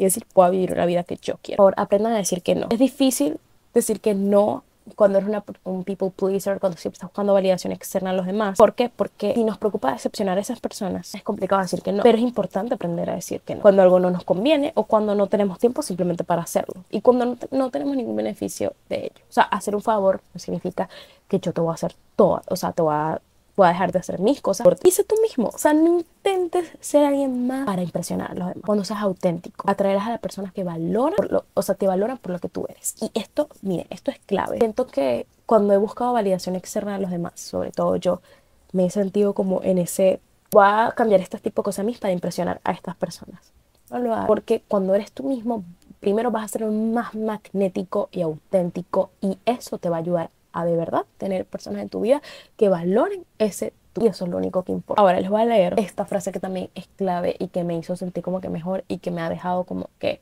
y 0.00 0.04
decir, 0.04 0.24
puedo 0.32 0.50
vivir 0.50 0.74
la 0.74 0.86
vida 0.86 1.04
que 1.04 1.18
yo 1.20 1.34
quiero. 1.42 1.58
Por 1.58 1.74
aprendan 1.76 2.14
a 2.14 2.16
decir 2.16 2.40
que 2.40 2.54
no. 2.54 2.68
Es 2.70 2.78
difícil 2.78 3.38
decir 3.74 4.00
que 4.00 4.14
no 4.14 4.64
cuando 4.96 5.18
eres 5.18 5.28
una, 5.28 5.44
un 5.64 5.84
people 5.84 6.10
pleaser, 6.10 6.58
cuando 6.58 6.78
siempre 6.78 6.96
estás 6.96 7.10
buscando 7.10 7.34
validación 7.34 7.70
externa 7.70 8.10
a 8.10 8.12
los 8.14 8.24
demás. 8.24 8.56
¿Por 8.56 8.74
qué? 8.74 8.88
Porque 8.88 9.34
si 9.34 9.44
nos 9.44 9.58
preocupa 9.58 9.92
decepcionar 9.92 10.38
a 10.38 10.40
esas 10.40 10.58
personas, 10.58 11.14
es 11.14 11.22
complicado 11.22 11.60
decir 11.60 11.82
que 11.82 11.92
no. 11.92 12.02
Pero 12.02 12.16
es 12.16 12.24
importante 12.24 12.74
aprender 12.74 13.10
a 13.10 13.14
decir 13.14 13.42
que 13.42 13.56
no. 13.56 13.60
Cuando 13.60 13.82
algo 13.82 14.00
no 14.00 14.10
nos 14.10 14.24
conviene 14.24 14.72
o 14.74 14.84
cuando 14.84 15.14
no 15.14 15.26
tenemos 15.26 15.58
tiempo 15.58 15.82
simplemente 15.82 16.24
para 16.24 16.42
hacerlo. 16.42 16.82
Y 16.90 17.02
cuando 17.02 17.26
no, 17.26 17.36
no 17.50 17.70
tenemos 17.70 17.94
ningún 17.94 18.16
beneficio 18.16 18.72
de 18.88 19.04
ello. 19.04 19.24
O 19.28 19.32
sea, 19.32 19.44
hacer 19.44 19.76
un 19.76 19.82
favor 19.82 20.22
no 20.32 20.40
significa 20.40 20.88
que 21.28 21.38
yo 21.40 21.52
te 21.52 21.60
voy 21.60 21.72
a 21.72 21.74
hacer 21.74 21.94
todo. 22.16 22.40
O 22.48 22.56
sea, 22.56 22.72
te 22.72 22.80
voy 22.80 22.94
a 22.94 23.20
voy 23.60 23.66
a 23.66 23.72
dejar 23.72 23.92
de 23.92 23.98
hacer 23.98 24.20
mis 24.20 24.40
cosas 24.40 24.64
por 24.64 24.76
ti. 24.76 24.90
tú 25.06 25.16
mismo. 25.20 25.50
O 25.52 25.58
sea, 25.58 25.74
no 25.74 25.98
intentes 25.98 26.72
ser 26.80 27.04
alguien 27.04 27.46
más 27.46 27.66
para 27.66 27.82
impresionar 27.82 28.30
a 28.30 28.34
los 28.34 28.48
demás. 28.48 28.64
Cuando 28.64 28.84
seas 28.84 29.02
auténtico, 29.02 29.68
atraerás 29.68 30.06
a 30.06 30.10
las 30.10 30.20
personas 30.20 30.54
que 30.54 30.64
valoran, 30.64 31.28
lo, 31.28 31.44
o 31.52 31.60
sea, 31.60 31.74
te 31.74 31.86
valoran 31.86 32.16
por 32.16 32.32
lo 32.32 32.38
que 32.38 32.48
tú 32.48 32.64
eres. 32.70 32.94
Y 33.02 33.10
esto, 33.12 33.48
mire, 33.60 33.86
esto 33.90 34.10
es 34.10 34.18
clave. 34.20 34.56
Siento 34.58 34.86
que 34.86 35.26
cuando 35.44 35.74
he 35.74 35.76
buscado 35.76 36.14
validación 36.14 36.56
externa 36.56 36.94
de 36.94 37.02
los 37.02 37.10
demás, 37.10 37.38
sobre 37.38 37.70
todo 37.70 37.96
yo, 37.96 38.22
me 38.72 38.86
he 38.86 38.90
sentido 38.90 39.34
como 39.34 39.62
en 39.62 39.76
ese, 39.76 40.20
voy 40.52 40.64
a 40.66 40.94
cambiar 40.96 41.20
este 41.20 41.38
tipo 41.38 41.60
de 41.60 41.64
cosas 41.64 41.80
a 41.80 41.82
mí 41.82 41.94
para 42.00 42.14
impresionar 42.14 42.62
a 42.64 42.72
estas 42.72 42.96
personas. 42.96 43.52
No 43.90 43.98
lo 43.98 44.14
hagas. 44.14 44.26
Porque 44.26 44.62
cuando 44.68 44.94
eres 44.94 45.12
tú 45.12 45.24
mismo, 45.24 45.64
primero 45.98 46.30
vas 46.30 46.44
a 46.44 46.48
ser 46.48 46.64
más 46.64 47.14
magnético 47.14 48.08
y 48.10 48.22
auténtico 48.22 49.10
y 49.20 49.36
eso 49.44 49.76
te 49.76 49.90
va 49.90 49.96
a 49.96 50.00
ayudar 50.00 50.30
a 50.52 50.64
de 50.64 50.76
verdad 50.76 51.04
tener 51.18 51.46
personas 51.46 51.82
en 51.82 51.88
tu 51.88 52.00
vida 52.00 52.22
que 52.56 52.68
valoren 52.68 53.24
ese 53.38 53.72
tú. 53.92 54.04
Y 54.04 54.08
eso 54.08 54.24
es 54.24 54.30
lo 54.30 54.36
único 54.36 54.62
que 54.62 54.72
importa. 54.72 55.00
Ahora 55.00 55.20
les 55.20 55.30
voy 55.30 55.42
a 55.42 55.44
leer 55.44 55.74
esta 55.78 56.04
frase 56.04 56.32
que 56.32 56.40
también 56.40 56.70
es 56.74 56.88
clave 56.96 57.36
y 57.38 57.48
que 57.48 57.64
me 57.64 57.76
hizo 57.76 57.96
sentir 57.96 58.22
como 58.22 58.40
que 58.40 58.48
mejor 58.48 58.84
y 58.88 58.98
que 58.98 59.10
me 59.10 59.20
ha 59.20 59.28
dejado 59.28 59.64
como 59.64 59.90
que 59.98 60.20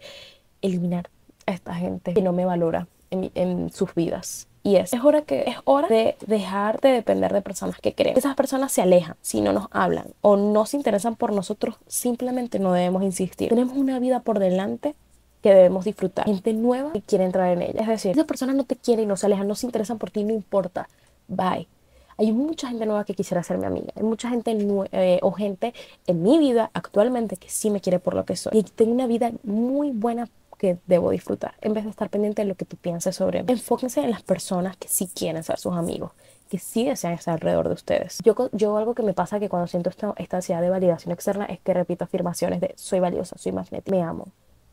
eliminar 0.62 1.10
a 1.46 1.52
esta 1.52 1.74
gente 1.74 2.14
que 2.14 2.22
no 2.22 2.32
me 2.32 2.44
valora 2.44 2.88
en, 3.10 3.30
en 3.34 3.70
sus 3.70 3.94
vidas. 3.94 4.48
Y 4.62 4.76
es, 4.76 4.92
es 4.92 5.02
hora, 5.02 5.22
que, 5.22 5.44
es 5.46 5.56
hora 5.64 5.88
de 5.88 6.16
dejar 6.26 6.80
de 6.80 6.90
depender 6.90 7.32
de 7.32 7.40
personas 7.40 7.78
que 7.80 7.94
creen. 7.94 8.18
Esas 8.18 8.34
personas 8.34 8.72
se 8.72 8.82
alejan 8.82 9.16
si 9.22 9.40
no 9.40 9.52
nos 9.52 9.68
hablan 9.70 10.08
o 10.20 10.36
no 10.36 10.66
se 10.66 10.76
interesan 10.76 11.16
por 11.16 11.32
nosotros, 11.32 11.76
simplemente 11.86 12.58
no 12.58 12.72
debemos 12.72 13.02
insistir. 13.02 13.48
Tenemos 13.48 13.76
una 13.76 13.98
vida 13.98 14.20
por 14.20 14.38
delante 14.38 14.94
que 15.42 15.54
debemos 15.54 15.84
disfrutar. 15.84 16.26
Gente 16.26 16.52
nueva 16.52 16.92
que 16.92 17.02
quiere 17.02 17.24
entrar 17.24 17.52
en 17.52 17.62
ella. 17.62 17.80
Es 17.80 17.88
decir, 17.88 18.12
esas 18.12 18.26
personas 18.26 18.56
no 18.56 18.64
te 18.64 18.76
quieren 18.76 19.08
no 19.08 19.16
se 19.16 19.26
alejan, 19.26 19.46
no 19.46 19.54
se 19.54 19.66
interesan 19.66 19.98
por 19.98 20.10
ti, 20.10 20.24
no 20.24 20.32
importa. 20.32 20.88
Bye. 21.28 21.68
Hay 22.16 22.32
mucha 22.32 22.68
gente 22.68 22.84
nueva 22.84 23.04
que 23.04 23.14
quisiera 23.14 23.42
ser 23.44 23.58
mi 23.58 23.66
amiga. 23.66 23.92
Hay 23.94 24.02
mucha 24.02 24.28
gente 24.28 24.56
eh, 24.92 25.20
o 25.22 25.30
gente 25.32 25.72
en 26.08 26.22
mi 26.22 26.38
vida 26.38 26.70
actualmente 26.74 27.36
que 27.36 27.48
sí 27.48 27.70
me 27.70 27.80
quiere 27.80 28.00
por 28.00 28.14
lo 28.14 28.24
que 28.24 28.34
soy. 28.34 28.58
Y 28.58 28.62
tengo 28.64 28.92
una 28.92 29.06
vida 29.06 29.30
muy 29.44 29.92
buena 29.92 30.28
que 30.58 30.78
debo 30.86 31.10
disfrutar, 31.10 31.54
en 31.60 31.72
vez 31.72 31.84
de 31.84 31.90
estar 31.90 32.10
pendiente 32.10 32.42
de 32.42 32.48
lo 32.48 32.56
que 32.56 32.64
tú 32.64 32.76
pienses 32.76 33.14
sobre 33.14 33.44
mí. 33.44 33.52
Enfóquense 33.52 34.00
en 34.00 34.10
las 34.10 34.22
personas 34.22 34.76
que 34.76 34.88
sí 34.88 35.06
quieren 35.06 35.44
ser 35.44 35.58
sus 35.58 35.74
amigos, 35.74 36.10
que 36.50 36.58
sí 36.58 36.84
desean 36.84 37.12
estar 37.12 37.34
alrededor 37.34 37.68
de 37.68 37.74
ustedes. 37.74 38.18
Yo, 38.24 38.34
yo 38.52 38.76
algo 38.76 38.94
que 38.94 39.04
me 39.04 39.14
pasa 39.14 39.38
que 39.38 39.48
cuando 39.48 39.68
siento 39.68 39.88
esta, 39.88 40.12
esta 40.16 40.38
ansiedad 40.38 40.60
de 40.60 40.70
validación 40.70 41.12
externa 41.12 41.44
es 41.44 41.60
que 41.60 41.72
repito 41.72 42.04
afirmaciones 42.04 42.60
de 42.60 42.74
soy 42.76 42.98
valiosa, 42.98 43.38
soy 43.38 43.52
magnética, 43.52 43.96
me 43.96 44.02
amo, 44.02 44.26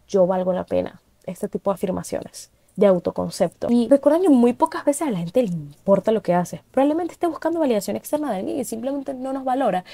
yo 0.07 0.27
valgo 0.27 0.53
la 0.53 0.65
pena. 0.65 1.01
Este 1.25 1.47
tipo 1.47 1.71
de 1.71 1.75
afirmaciones 1.75 2.51
de 2.75 2.87
autoconcepto. 2.87 3.67
Y 3.69 3.87
recuerden 3.87 4.23
que 4.23 4.29
muy 4.29 4.53
pocas 4.53 4.83
veces 4.83 5.07
a 5.07 5.11
la 5.11 5.19
gente 5.19 5.41
le 5.41 5.47
importa 5.47 6.11
lo 6.11 6.21
que 6.21 6.33
hace. 6.33 6.61
Probablemente 6.71 7.13
esté 7.13 7.27
buscando 7.27 7.59
validación 7.59 7.95
externa 7.95 8.31
de 8.31 8.39
alguien 8.39 8.59
y 8.59 8.65
simplemente 8.65 9.13
no 9.13 9.33
nos 9.33 9.43
valora 9.43 9.85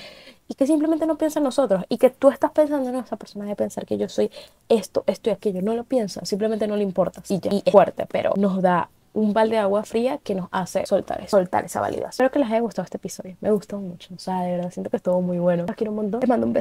y 0.48 0.56
que 0.56 0.66
simplemente 0.66 1.06
no 1.06 1.18
piensa 1.18 1.40
en 1.40 1.44
nosotros 1.44 1.84
y 1.90 1.98
que 1.98 2.10
tú 2.10 2.30
estás 2.30 2.52
pensando 2.52 2.90
en 2.90 2.96
esa 2.96 3.18
persona 3.18 3.46
de 3.46 3.56
pensar 3.56 3.86
que 3.86 3.98
yo 3.98 4.10
soy 4.10 4.32
esto, 4.68 5.04
esto 5.08 5.30
y 5.30 5.34
aquello. 5.34 5.62
No 5.62 5.76
lo 5.76 5.84
piensa, 5.84 6.26
simplemente 6.26 6.68
no 6.68 6.76
le 6.76 6.84
importa. 6.84 7.22
Y, 7.30 7.40
ya. 7.40 7.52
es 7.52 7.72
fuerte, 7.72 8.08
pero 8.08 8.34
nos 8.36 8.62
da 8.62 8.90
un 9.14 9.34
balde 9.34 9.56
de 9.56 9.62
agua 9.62 9.84
fría 9.84 10.20
que 10.20 10.36
nos 10.36 10.48
hace 10.52 10.86
soltar, 10.86 11.28
soltar 11.28 11.66
esa 11.66 11.82
validación. 11.82 12.12
Espero 12.12 12.32
que 12.32 12.40
les 12.40 12.48
haya 12.48 12.62
gustado 12.62 12.86
este 12.86 12.98
episodio. 12.98 13.36
Me 13.42 13.52
gustó 13.52 13.78
mucho. 13.78 14.14
O 14.16 14.20
sea, 14.20 14.42
de 14.42 14.52
verdad 14.52 14.72
siento 14.72 14.90
que 14.90 14.98
estuvo 14.98 15.22
muy 15.22 15.38
bueno. 15.38 15.66
Los 15.68 15.76
quiero 15.76 15.92
un 15.92 15.98
montón. 15.98 16.22
Les 16.22 16.30
mando 16.30 16.48
un 16.48 16.54
beso. 16.54 16.60